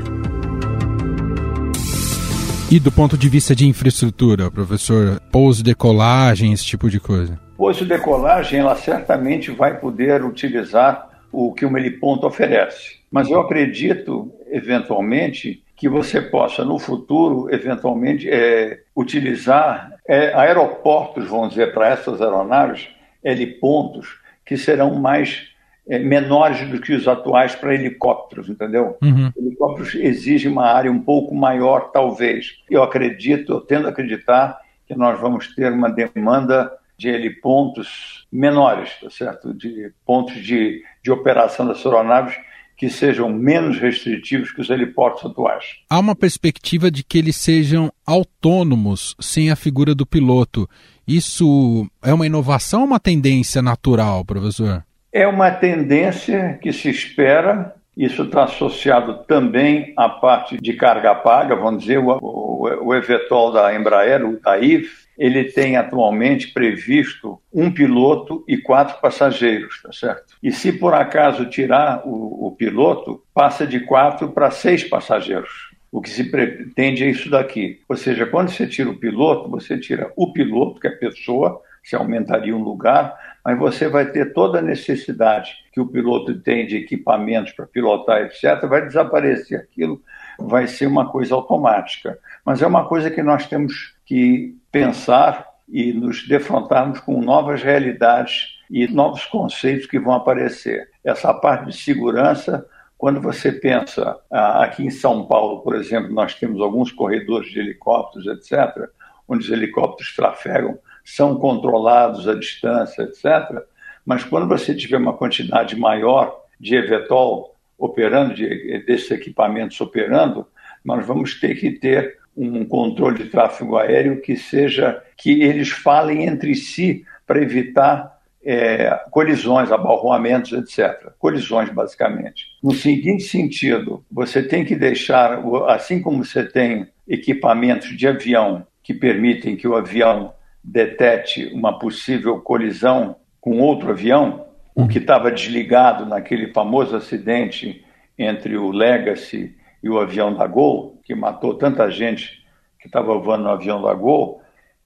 E 2.70 2.78
do 2.78 2.92
ponto 2.92 3.18
de 3.18 3.28
vista 3.28 3.52
de 3.52 3.66
infraestrutura, 3.66 4.48
professor, 4.48 5.20
pouso, 5.32 5.60
decolagem, 5.60 6.52
esse 6.52 6.64
tipo 6.64 6.88
de 6.88 7.00
coisa? 7.00 7.36
Pouso, 7.56 7.84
decolagem, 7.84 8.60
ela 8.60 8.76
certamente 8.76 9.50
vai 9.50 9.80
poder 9.80 10.24
utilizar 10.24 11.10
o 11.32 11.52
que 11.52 11.66
o 11.66 11.76
heliponto 11.76 12.28
oferece. 12.28 13.00
Mas 13.10 13.28
eu 13.28 13.40
acredito, 13.40 14.32
eventualmente, 14.52 15.64
que 15.74 15.88
você 15.88 16.22
possa, 16.22 16.64
no 16.64 16.78
futuro, 16.78 17.52
eventualmente, 17.52 18.30
é, 18.30 18.78
utilizar 18.94 19.90
é, 20.06 20.32
aeroportos, 20.32 21.26
vamos 21.26 21.48
dizer, 21.48 21.74
para 21.74 21.88
essas 21.88 22.22
aeronaves, 22.22 22.86
helipontos, 23.24 24.20
que 24.46 24.56
serão 24.56 24.94
mais 24.94 25.49
menores 25.98 26.68
do 26.68 26.80
que 26.80 26.92
os 26.92 27.08
atuais 27.08 27.54
para 27.54 27.74
helicópteros, 27.74 28.48
entendeu? 28.48 28.96
Uhum. 29.02 29.32
Helicópteros 29.36 29.94
exigem 29.96 30.50
uma 30.50 30.66
área 30.66 30.90
um 30.90 31.00
pouco 31.00 31.34
maior, 31.34 31.90
talvez. 31.90 32.56
Eu 32.70 32.82
acredito, 32.82 33.52
eu 33.52 33.60
tendo 33.60 33.86
a 33.86 33.90
acreditar 33.90 34.58
que 34.86 34.94
nós 34.94 35.20
vamos 35.20 35.54
ter 35.54 35.72
uma 35.72 35.90
demanda 35.90 36.70
de 36.96 37.08
helipontos 37.08 38.26
menores, 38.30 38.90
tá 39.00 39.08
certo? 39.10 39.54
De 39.54 39.92
pontos 40.04 40.34
de, 40.34 40.82
de 41.02 41.10
operação 41.10 41.66
das 41.66 41.84
aeronaves 41.84 42.36
que 42.76 42.88
sejam 42.88 43.28
menos 43.28 43.78
restritivos 43.78 44.52
que 44.52 44.60
os 44.60 44.70
heliportos 44.70 45.24
atuais. 45.24 45.64
Há 45.88 45.98
uma 45.98 46.16
perspectiva 46.16 46.90
de 46.90 47.04
que 47.04 47.18
eles 47.18 47.36
sejam 47.36 47.92
autônomos 48.06 49.14
sem 49.20 49.50
a 49.50 49.56
figura 49.56 49.94
do 49.94 50.06
piloto. 50.06 50.68
Isso 51.06 51.86
é 52.02 52.14
uma 52.14 52.26
inovação 52.26 52.80
ou 52.80 52.86
uma 52.86 52.98
tendência 52.98 53.60
natural, 53.60 54.24
professor? 54.24 54.82
É 55.12 55.26
uma 55.26 55.50
tendência 55.50 56.58
que 56.62 56.72
se 56.72 56.88
espera. 56.88 57.74
Isso 57.96 58.22
está 58.22 58.44
associado 58.44 59.24
também 59.26 59.92
à 59.96 60.08
parte 60.08 60.56
de 60.56 60.72
carga 60.74 61.14
paga, 61.14 61.56
vamos 61.56 61.82
dizer, 61.82 61.98
o, 61.98 62.18
o, 62.22 62.86
o 62.86 62.94
eVTOL 62.94 63.52
da 63.52 63.74
Embraer, 63.74 64.24
o 64.24 64.38
TAIF, 64.38 64.88
ele 65.18 65.44
tem 65.44 65.76
atualmente 65.76 66.48
previsto 66.48 67.38
um 67.52 67.70
piloto 67.70 68.42
e 68.48 68.56
quatro 68.56 68.98
passageiros, 69.02 69.82
tá 69.82 69.92
certo? 69.92 70.34
E 70.42 70.50
se 70.50 70.72
por 70.72 70.94
acaso 70.94 71.44
tirar 71.44 72.02
o, 72.06 72.46
o 72.46 72.52
piloto, 72.52 73.22
passa 73.34 73.66
de 73.66 73.80
quatro 73.80 74.30
para 74.30 74.50
seis 74.50 74.82
passageiros. 74.84 75.70
O 75.92 76.00
que 76.00 76.08
se 76.08 76.30
pretende 76.30 77.04
é 77.04 77.10
isso 77.10 77.28
daqui. 77.28 77.80
Ou 77.88 77.96
seja, 77.96 78.24
quando 78.24 78.50
você 78.50 78.66
tira 78.66 78.88
o 78.88 78.96
piloto, 78.96 79.50
você 79.50 79.76
tira 79.76 80.10
o 80.16 80.32
piloto, 80.32 80.80
que 80.80 80.86
é 80.86 80.90
a 80.90 80.96
pessoa, 80.96 81.60
se 81.82 81.96
aumentaria 81.96 82.56
um 82.56 82.62
lugar, 82.62 83.14
mas 83.44 83.58
você 83.58 83.88
vai 83.88 84.06
ter 84.10 84.32
toda 84.32 84.58
a 84.58 84.62
necessidade 84.62 85.52
que 85.72 85.80
o 85.80 85.86
piloto 85.86 86.38
tem 86.40 86.66
de 86.66 86.76
equipamentos 86.76 87.52
para 87.52 87.66
pilotar, 87.66 88.22
etc., 88.22 88.66
vai 88.68 88.86
desaparecer 88.86 89.60
aquilo, 89.60 90.02
vai 90.38 90.66
ser 90.66 90.86
uma 90.86 91.10
coisa 91.10 91.34
automática. 91.34 92.18
Mas 92.44 92.62
é 92.62 92.66
uma 92.66 92.86
coisa 92.86 93.10
que 93.10 93.22
nós 93.22 93.46
temos 93.46 93.94
que 94.04 94.56
pensar 94.70 95.48
e 95.68 95.92
nos 95.92 96.26
defrontarmos 96.26 97.00
com 97.00 97.20
novas 97.22 97.62
realidades 97.62 98.58
e 98.68 98.86
novos 98.88 99.24
conceitos 99.24 99.86
que 99.86 99.98
vão 99.98 100.14
aparecer. 100.14 100.88
Essa 101.04 101.32
parte 101.32 101.66
de 101.66 101.76
segurança, 101.76 102.66
quando 102.98 103.20
você 103.20 103.50
pensa 103.52 104.18
ah, 104.30 104.64
aqui 104.64 104.84
em 104.84 104.90
São 104.90 105.26
Paulo, 105.26 105.60
por 105.60 105.74
exemplo, 105.74 106.12
nós 106.12 106.34
temos 106.34 106.60
alguns 106.60 106.92
corredores 106.92 107.50
de 107.50 107.58
helicópteros, 107.58 108.26
etc., 108.26 108.88
onde 109.26 109.44
os 109.44 109.50
helicópteros 109.50 110.14
trafegam 110.14 110.78
são 111.04 111.36
controlados 111.36 112.28
à 112.28 112.34
distância, 112.34 113.02
etc. 113.02 113.62
Mas 114.04 114.24
quando 114.24 114.48
você 114.48 114.74
tiver 114.74 114.96
uma 114.96 115.16
quantidade 115.16 115.76
maior 115.76 116.40
de 116.58 116.76
eVTOL 116.76 117.54
operando, 117.78 118.34
de, 118.34 118.84
desses 118.86 119.10
equipamentos 119.10 119.80
operando, 119.80 120.46
nós 120.84 121.06
vamos 121.06 121.38
ter 121.40 121.54
que 121.54 121.70
ter 121.72 122.18
um 122.36 122.64
controle 122.64 123.24
de 123.24 123.30
tráfego 123.30 123.76
aéreo 123.76 124.20
que 124.20 124.36
seja 124.36 125.02
que 125.16 125.42
eles 125.42 125.70
falem 125.70 126.24
entre 126.24 126.54
si 126.54 127.04
para 127.26 127.42
evitar 127.42 128.20
é, 128.42 128.98
colisões, 129.10 129.70
abalroamentos, 129.70 130.52
etc. 130.52 131.12
Colisões, 131.18 131.70
basicamente. 131.70 132.46
No 132.62 132.72
seguinte 132.72 133.24
sentido, 133.24 134.04
você 134.10 134.42
tem 134.42 134.64
que 134.64 134.74
deixar, 134.74 135.42
assim 135.68 136.00
como 136.00 136.24
você 136.24 136.44
tem 136.44 136.88
equipamentos 137.06 137.96
de 137.96 138.08
avião 138.08 138.66
que 138.82 138.94
permitem 138.94 139.56
que 139.56 139.68
o 139.68 139.76
avião 139.76 140.32
detete 140.62 141.46
uma 141.54 141.78
possível 141.78 142.40
colisão 142.40 143.16
com 143.40 143.60
outro 143.60 143.90
avião, 143.90 144.46
o 144.74 144.86
que 144.86 144.98
estava 144.98 145.30
desligado 145.30 146.06
naquele 146.06 146.52
famoso 146.52 146.96
acidente 146.96 147.84
entre 148.18 148.56
o 148.56 148.70
Legacy 148.70 149.56
e 149.82 149.88
o 149.88 149.98
avião 149.98 150.34
da 150.34 150.46
Gol, 150.46 151.00
que 151.04 151.14
matou 151.14 151.54
tanta 151.54 151.90
gente 151.90 152.44
que 152.78 152.86
estava 152.86 153.18
voando 153.18 153.44
no 153.44 153.50
avião 153.50 153.82
da 153.82 153.92
Gol, 153.94 154.42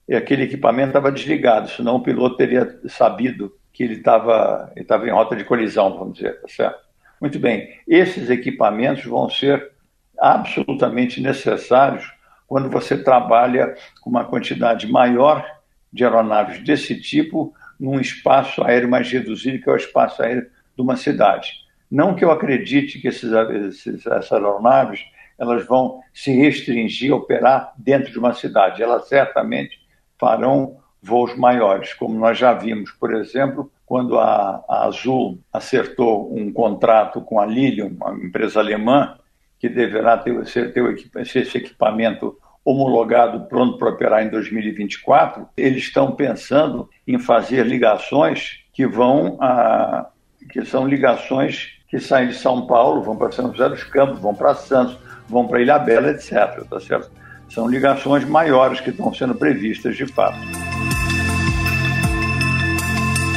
e 0.07 0.15
aquele 0.15 0.43
equipamento 0.43 0.89
estava 0.89 1.11
desligado, 1.11 1.69
senão 1.69 1.95
o 1.95 2.03
piloto 2.03 2.37
teria 2.37 2.79
sabido 2.87 3.53
que 3.73 3.83
ele 3.83 3.95
estava 3.95 4.71
ele 4.75 5.09
em 5.09 5.11
rota 5.11 5.35
de 5.35 5.43
colisão, 5.43 5.97
vamos 5.97 6.15
dizer, 6.15 6.39
tá 6.41 6.47
certo? 6.47 6.79
Muito 7.19 7.39
bem, 7.39 7.69
esses 7.87 8.29
equipamentos 8.29 9.05
vão 9.05 9.29
ser 9.29 9.71
absolutamente 10.17 11.21
necessários 11.21 12.13
quando 12.47 12.69
você 12.69 12.97
trabalha 12.97 13.75
com 14.01 14.09
uma 14.09 14.25
quantidade 14.25 14.89
maior 14.89 15.45
de 15.95 16.03
aeronaves 16.03 16.59
desse 16.59 16.99
tipo 16.99 17.53
num 17.79 17.99
espaço 17.99 18.61
aéreo 18.63 18.89
mais 18.89 19.09
reduzido, 19.09 19.63
que 19.63 19.69
é 19.69 19.73
o 19.73 19.77
espaço 19.77 20.21
aéreo 20.21 20.45
de 20.75 20.81
uma 20.81 20.97
cidade. 20.97 21.53
Não 21.89 22.13
que 22.13 22.25
eu 22.25 22.31
acredite 22.31 22.99
que 22.99 23.07
esses, 23.07 23.31
esses, 23.31 24.05
essas 24.05 24.31
aeronaves 24.33 24.99
elas 25.39 25.65
vão 25.65 26.01
se 26.13 26.31
restringir 26.31 27.11
a 27.11 27.15
operar 27.15 27.73
dentro 27.77 28.11
de 28.11 28.19
uma 28.19 28.33
cidade. 28.33 28.83
Elas 28.83 29.07
certamente 29.07 29.79
farão 30.17 30.77
voos 31.01 31.35
maiores, 31.37 31.93
como 31.93 32.17
nós 32.17 32.37
já 32.37 32.53
vimos, 32.53 32.91
por 32.91 33.13
exemplo, 33.13 33.71
quando 33.85 34.17
a, 34.17 34.63
a 34.67 34.85
Azul 34.85 35.39
acertou 35.53 36.35
um 36.35 36.51
contrato 36.51 37.21
com 37.21 37.39
a 37.39 37.45
Lilium, 37.45 37.95
uma 37.95 38.13
empresa 38.13 38.59
alemã, 38.59 39.17
que 39.59 39.69
deverá 39.69 40.17
ter, 40.17 40.43
ter, 40.43 40.71
ter 40.73 41.21
esse 41.21 41.57
equipamento 41.57 42.37
homologado, 42.65 43.41
pronto 43.41 43.77
para 43.77 43.89
operar 43.89 44.25
em 44.25 44.29
2024, 44.29 45.47
eles 45.55 45.83
estão 45.83 46.11
pensando 46.11 46.89
em 47.07 47.19
fazer 47.19 47.63
ligações 47.63 48.61
que 48.73 48.87
vão 48.87 49.37
a, 49.39 50.07
que 50.49 50.65
são 50.65 50.87
ligações 50.87 51.75
que 51.87 51.99
saem 51.99 52.29
de 52.29 52.35
São 52.35 52.65
Paulo, 52.65 53.03
vão 53.03 53.15
para 53.15 53.31
São 53.31 53.51
José 53.51 53.69
dos 53.69 53.83
Campos, 53.83 54.19
vão 54.19 54.33
para 54.33 54.55
Santos, 54.55 54.97
vão 55.29 55.47
para 55.47 55.61
Ilha 55.61 55.77
Bela, 55.77 56.09
etc. 56.09 56.63
Tá 56.67 56.79
certo? 56.79 57.11
São 57.49 57.69
ligações 57.69 58.27
maiores 58.27 58.81
que 58.81 58.89
estão 58.89 59.13
sendo 59.13 59.35
previstas 59.35 59.95
de 59.95 60.07
fato. 60.07 60.39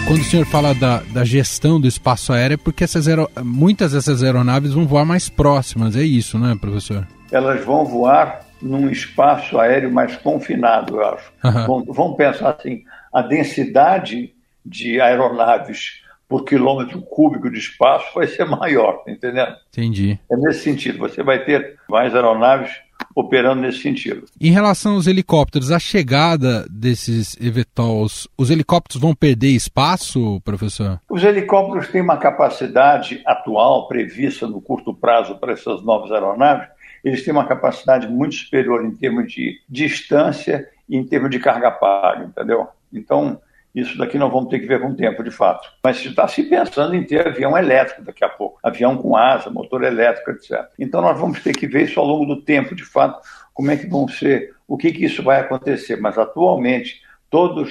Quando 0.07 0.21
o 0.21 0.25
senhor 0.25 0.47
fala 0.47 0.75
da, 0.75 1.03
da 1.13 1.23
gestão 1.23 1.79
do 1.79 1.87
espaço 1.87 2.33
aéreo, 2.33 2.55
é 2.55 2.57
porque 2.57 2.83
essas 2.83 3.07
aero... 3.07 3.31
muitas 3.45 3.93
dessas 3.93 4.23
aeronaves 4.23 4.73
vão 4.73 4.87
voar 4.87 5.05
mais 5.05 5.29
próximas, 5.29 5.95
é 5.95 6.03
isso, 6.03 6.39
né, 6.39 6.57
professor? 6.59 7.07
Elas 7.31 7.63
vão 7.63 7.85
voar 7.85 8.48
num 8.61 8.91
espaço 8.91 9.59
aéreo 9.59 9.93
mais 9.93 10.17
confinado, 10.17 10.97
eu 10.97 11.07
acho. 11.07 11.33
Uhum. 11.45 11.67
Vão, 11.67 11.85
vão 11.85 12.15
pensar 12.15 12.51
assim, 12.51 12.83
a 13.13 13.23
densidade 13.23 14.35
de 14.65 15.01
aeronaves 15.01 16.03
por 16.29 16.45
quilômetro 16.45 17.01
cúbico 17.03 17.51
de 17.51 17.59
espaço 17.59 18.07
vai 18.15 18.27
ser 18.27 18.45
maior, 18.49 19.05
tá 19.05 19.11
entendendo? 19.11 19.55
Entendi. 19.69 20.19
É 20.31 20.37
nesse 20.37 20.61
sentido. 20.61 20.99
Você 20.99 21.23
vai 21.23 21.45
ter 21.45 21.79
mais 21.89 22.15
aeronaves 22.15 22.71
operando 23.15 23.63
nesse 23.63 23.79
sentido. 23.79 24.25
Em 24.41 24.51
relação 24.53 24.95
aos 24.95 25.07
helicópteros, 25.07 25.73
a 25.73 25.79
chegada 25.79 26.67
desses 26.71 27.37
eVTOLs, 27.41 28.29
os 28.37 28.51
helicópteros 28.51 29.01
vão 29.01 29.15
perder 29.15 29.49
espaço, 29.49 30.41
professor? 30.45 31.01
Os 31.09 31.25
helicópteros 31.25 31.89
têm 31.89 32.01
uma 32.01 32.17
capacidade 32.17 33.21
atual 33.27 33.89
prevista 33.89 34.47
no 34.47 34.61
curto 34.61 34.95
prazo 34.95 35.37
para 35.37 35.53
essas 35.53 35.83
novas 35.83 36.13
aeronaves 36.13 36.69
eles 37.05 37.25
têm 37.25 37.33
uma 37.33 37.47
capacidade 37.47 38.07
muito 38.09 38.35
superior 38.35 38.85
em 38.85 38.91
termos 38.91 39.33
de 39.33 39.61
distância 39.69 40.69
e 40.89 40.97
em 40.97 41.05
termos 41.05 41.31
de 41.31 41.39
carga 41.39 41.71
paga, 41.71 42.25
entendeu? 42.25 42.69
Então, 42.93 43.41
isso 43.75 43.97
daqui 43.99 44.19
nós 44.19 44.33
vamos 44.33 44.49
ter 44.49 44.59
que 44.59 44.67
ver 44.67 44.81
com 44.81 44.89
o 44.89 44.97
tempo, 44.97 45.23
de 45.23 45.31
fato. 45.31 45.71
Mas 45.83 46.05
está 46.05 46.27
se 46.27 46.43
pensando 46.43 46.95
em 46.95 47.05
ter 47.05 47.27
avião 47.27 47.57
elétrico 47.57 48.03
daqui 48.03 48.25
a 48.25 48.29
pouco, 48.29 48.59
avião 48.63 48.97
com 48.97 49.17
asa, 49.17 49.51
motor 49.51 49.85
elétrico, 49.85 50.31
etc. 50.31 50.67
Então 50.79 51.01
nós 51.01 51.19
vamos 51.19 51.43
ter 51.43 51.53
que 51.55 51.67
ver 51.67 51.85
isso 51.85 52.01
ao 52.01 52.07
longo 52.07 52.25
do 52.25 52.43
tempo, 52.43 52.75
de 52.75 52.85
fato, 52.85 53.21
como 53.55 53.71
é 53.71 53.77
que 53.77 53.87
vão 53.87 54.09
ser, 54.09 54.55
o 54.67 54.77
que, 54.77 54.93
que 54.93 55.05
isso 55.05 55.23
vai 55.23 55.41
acontecer. 55.41 55.97
Mas 55.97 56.19
atualmente, 56.19 57.03
todas 57.31 57.71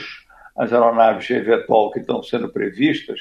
as 0.56 0.72
aeronaves 0.72 1.26
de 1.26 1.34
eVTOL 1.34 1.92
que 1.92 2.00
estão 2.00 2.24
sendo 2.24 2.50
previstas, 2.50 3.20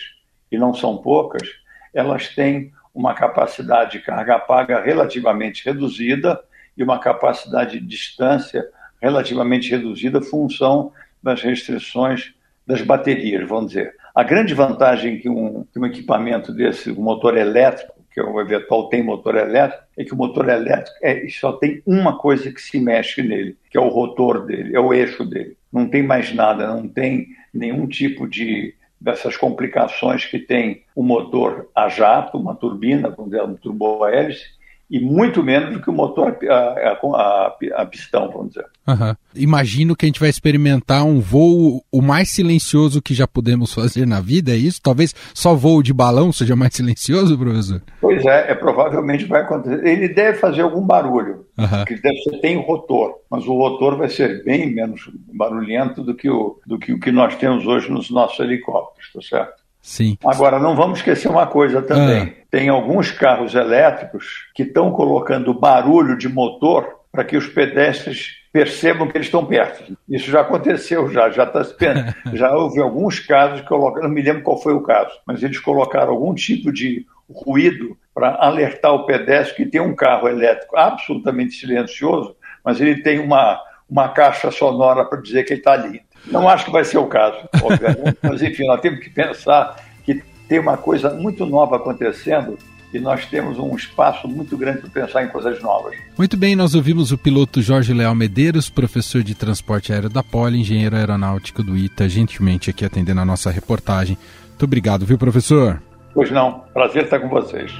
e 0.51 0.59
não 0.59 0.73
são 0.73 0.97
poucas, 0.99 1.49
elas 1.93 2.29
têm 2.35 2.73
uma 2.97 3.13
capacidade 3.13 3.93
de 3.93 4.01
carga 4.01 4.39
paga 4.39 4.81
relativamente 4.81 5.63
reduzida 5.67 6.41
e 6.75 6.83
uma 6.83 6.99
capacidade 6.99 7.79
de 7.79 7.87
distância 7.87 8.67
relativamente 9.01 9.71
reduzida, 9.71 10.23
função 10.23 10.93
das 11.23 11.43
restrições 11.43 12.33
das 12.67 12.81
baterias, 12.81 13.47
vamos 13.47 13.73
dizer. 13.73 13.95
A 14.15 14.23
grande 14.23 14.55
vantagem 14.55 15.19
que 15.19 15.29
um, 15.29 15.65
que 15.71 15.79
um 15.79 15.85
equipamento 15.85 16.53
desse, 16.53 16.91
um 16.91 17.03
motor 17.03 17.37
elétrico, 17.37 17.93
que 18.11 18.21
o 18.21 18.41
eVTOL 18.41 18.89
tem 18.89 19.03
motor 19.03 19.37
elétrico, 19.37 19.85
é 19.95 20.03
que 20.03 20.15
o 20.15 20.17
motor 20.17 20.49
elétrico 20.49 20.97
é, 21.03 21.29
só 21.29 21.53
tem 21.53 21.83
uma 21.85 22.17
coisa 22.17 22.51
que 22.51 22.63
se 22.63 22.81
mexe 22.81 23.23
nele, 23.23 23.59
que 23.71 23.77
é 23.77 23.81
o 23.81 23.89
rotor 23.89 24.47
dele, 24.47 24.75
é 24.75 24.81
o 24.81 24.95
eixo 24.95 25.23
dele. 25.23 25.55
Não 25.71 25.87
tem 25.87 26.03
mais 26.03 26.35
nada, 26.35 26.67
não 26.67 26.89
tem 26.89 27.27
nenhum 27.53 27.87
tipo 27.87 28.27
de 28.27 28.75
dessas 29.01 29.37
complicações 29.37 30.25
que 30.25 30.39
tem 30.39 30.85
o 30.95 31.03
motor 31.03 31.69
a 31.75 31.89
jato, 31.89 32.39
uma 32.39 32.55
turbina, 32.55 33.11
com 33.11 33.25
um 33.25 33.55
turbohélice, 33.55 34.56
e 34.91 35.01
muito 35.01 35.43
menos 35.43 35.75
do 35.75 35.81
que 35.81 35.91
o 35.91 35.93
motor 35.93 36.37
a, 36.49 36.55
a, 36.55 36.99
a, 37.03 37.57
a 37.77 37.87
pistão, 37.87 38.31
vamos 38.31 38.49
dizer. 38.49 38.67
Uhum. 38.87 39.15
Imagino 39.35 39.97
que 39.97 40.07
a 40.07 40.09
gente 40.09 40.21
vai 40.21 40.29
experimentar 40.29 41.05
um 41.05 41.21
voo 41.21 41.83
o 41.91 42.01
mais 42.01 42.31
silencioso 42.31 43.03
que 43.03 43.13
já 43.13 43.27
podemos 43.27 43.75
fazer 43.75 44.07
na 44.07 44.21
vida, 44.21 44.53
é 44.53 44.57
isso? 44.57 44.81
Talvez 44.81 45.15
só 45.35 45.55
voo 45.55 45.83
de 45.83 45.93
balão 45.93 46.33
seja 46.33 46.55
mais 46.55 46.75
silencioso, 46.75 47.37
professor? 47.37 47.83
Pois 48.01 48.25
é, 48.25 48.53
é 48.53 48.55
provavelmente 48.55 49.25
vai 49.25 49.43
acontecer. 49.43 49.85
Ele 49.85 50.09
deve 50.09 50.39
fazer 50.39 50.63
algum 50.63 50.83
barulho, 50.83 51.47
uhum. 51.59 51.69
porque 51.69 51.97
deve 51.97 52.19
ser, 52.23 52.41
tem 52.41 52.61
rotor, 52.63 53.17
mas 53.29 53.45
o 53.45 53.55
rotor 53.55 53.97
vai 53.97 54.09
ser 54.09 54.45
bem 54.45 54.73
menos 54.73 55.11
barulhento 55.35 56.03
do 56.03 56.15
que 56.15 56.31
o, 56.31 56.61
do 56.65 56.79
que, 56.79 56.93
o 56.93 57.01
que 57.01 57.11
nós 57.11 57.35
temos 57.37 57.67
hoje 57.67 57.91
nos 57.91 58.09
nossos 58.09 58.39
helicópteros, 58.39 59.13
tá 59.13 59.21
certo? 59.21 59.66
Sim. 59.87 60.19
Agora, 60.27 60.59
não 60.59 60.75
vamos 60.75 60.99
esquecer 60.99 61.29
uma 61.29 61.47
coisa 61.47 61.81
também. 61.81 62.35
Ah. 62.37 62.47
Tem 62.51 62.69
alguns 62.69 63.13
carros 63.13 63.55
elétricos 63.55 64.49
que 64.53 64.65
estão 64.65 64.91
colocando 64.91 65.55
barulho 65.55 66.19
de 66.19 66.29
motor 66.29 67.03
para 67.13 67.23
que 67.23 67.37
os 67.37 67.47
pedestres 67.47 68.33
percebam 68.53 69.07
que 69.07 69.17
eles 69.17 69.29
estão 69.29 69.47
perto. 69.47 69.97
Isso 70.09 70.29
já 70.29 70.41
aconteceu, 70.41 71.09
já, 71.09 71.31
já, 71.31 71.47
tá, 71.47 71.63
já 72.35 72.53
houve 72.53 72.81
alguns 72.81 73.21
casos 73.21 73.61
que 73.61 73.69
colocaram, 73.69 74.09
não 74.09 74.15
me 74.15 74.23
lembro 74.23 74.43
qual 74.43 74.61
foi 74.61 74.75
o 74.75 74.83
caso, 74.83 75.13
mas 75.25 75.41
eles 75.45 75.61
colocaram 75.61 76.13
algum 76.13 76.35
tipo 76.35 76.73
de 76.73 77.07
ruído 77.31 77.97
para 78.13 78.35
alertar 78.45 78.93
o 78.93 79.07
pedestre 79.07 79.55
que 79.55 79.71
tem 79.71 79.81
um 79.81 79.95
carro 79.95 80.27
elétrico 80.27 80.77
absolutamente 80.77 81.55
silencioso, 81.55 82.35
mas 82.65 82.81
ele 82.81 83.03
tem 83.03 83.21
uma, 83.21 83.61
uma 83.89 84.09
caixa 84.09 84.51
sonora 84.51 85.05
para 85.05 85.21
dizer 85.21 85.45
que 85.45 85.53
ele 85.53 85.61
está 85.61 85.75
ali. 85.75 86.03
Não 86.27 86.49
acho 86.49 86.65
que 86.65 86.71
vai 86.73 86.85
ser 86.85 86.99
o 86.99 87.07
caso, 87.07 87.37
obviamente, 87.63 88.19
mas 88.23 88.43
enfim, 88.43 88.67
nós 88.67 88.81
temos 88.81 89.01
que 89.01 89.11
pensar 89.11 89.77
que 90.05 90.23
tem 90.49 90.59
uma 90.59 90.77
coisa 90.77 91.11
muito 91.11 91.47
nova 91.47 91.77
acontecendo 91.77 92.59
e 92.93 92.99
nós 92.99 93.27
temos 93.27 93.59
um 93.59 93.75
espaço 93.75 94.29
muito 94.29 94.57
grande 94.57 94.81
para 94.81 95.03
pensar 95.03 95.25
em 95.25 95.29
coisas 95.29 95.61
novas. 95.63 95.95
Muito 96.17 96.37
bem, 96.37 96.57
nós 96.57 96.75
ouvimos 96.75 97.13
o 97.13 97.19
piloto 97.19 97.61
Jorge 97.61 97.93
Leal 97.93 98.15
Medeiros, 98.15 98.71
professor 98.71 99.23
de 99.23 99.35
transporte 99.35 99.93
aéreo 99.93 100.09
da 100.09 100.23
Poli, 100.23 100.61
engenheiro 100.61 100.97
aeronáutico 100.97 101.63
do 101.63 101.77
ITA, 101.77 102.09
gentilmente 102.09 102.71
aqui 102.71 102.85
atendendo 102.85 103.21
a 103.21 103.25
nossa 103.25 103.51
reportagem. 103.51 104.17
Muito 104.49 104.65
obrigado, 104.65 105.05
viu, 105.05 105.19
professor? 105.19 105.83
Pois 106.15 106.31
não, 106.31 106.65
prazer 106.73 107.05
estar 107.05 107.21
com 107.21 107.29
vocês. 107.29 107.71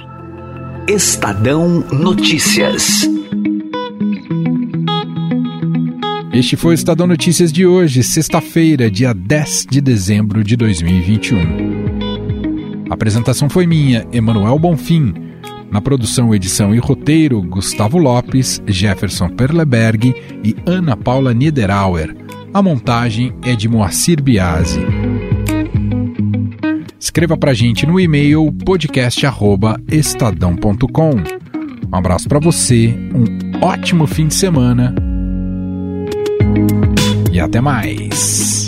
Estadão 0.87 1.79
Notícias. 1.91 3.01
Este 6.37 6.55
foi 6.55 6.73
o 6.73 6.75
Estadão 6.75 7.07
Notícias 7.07 7.51
de 7.51 7.65
hoje, 7.65 8.03
sexta-feira, 8.03 8.91
dia 8.91 9.11
10 9.11 9.65
de 9.71 9.81
dezembro 9.81 10.43
de 10.43 10.55
2021. 10.55 11.39
A 12.91 12.93
apresentação 12.93 13.49
foi 13.49 13.65
minha, 13.65 14.05
Emanuel 14.13 14.59
Bonfim. 14.59 15.15
Na 15.71 15.81
produção, 15.81 16.35
edição 16.35 16.75
e 16.75 16.77
roteiro, 16.77 17.41
Gustavo 17.41 17.97
Lopes, 17.97 18.61
Jefferson 18.67 19.29
Perleberg 19.29 20.13
e 20.43 20.55
Ana 20.63 20.95
Paula 20.95 21.33
Niederauer. 21.33 22.15
A 22.53 22.61
montagem 22.61 23.33
é 23.43 23.55
de 23.55 23.67
Moacir 23.67 24.21
Biasi. 24.21 24.81
Escreva 26.99 27.35
pra 27.35 27.55
gente 27.55 27.87
no 27.87 27.99
e-mail 27.99 28.53
podcast@estadão.com. 28.63 31.11
Um 31.91 31.95
abraço 31.95 32.29
para 32.29 32.37
você, 32.37 32.93
um 33.11 33.25
ótimo 33.65 34.05
fim 34.05 34.27
de 34.27 34.35
semana 34.35 35.06
e 37.31 37.39
até 37.39 37.61
mais. 37.61 38.67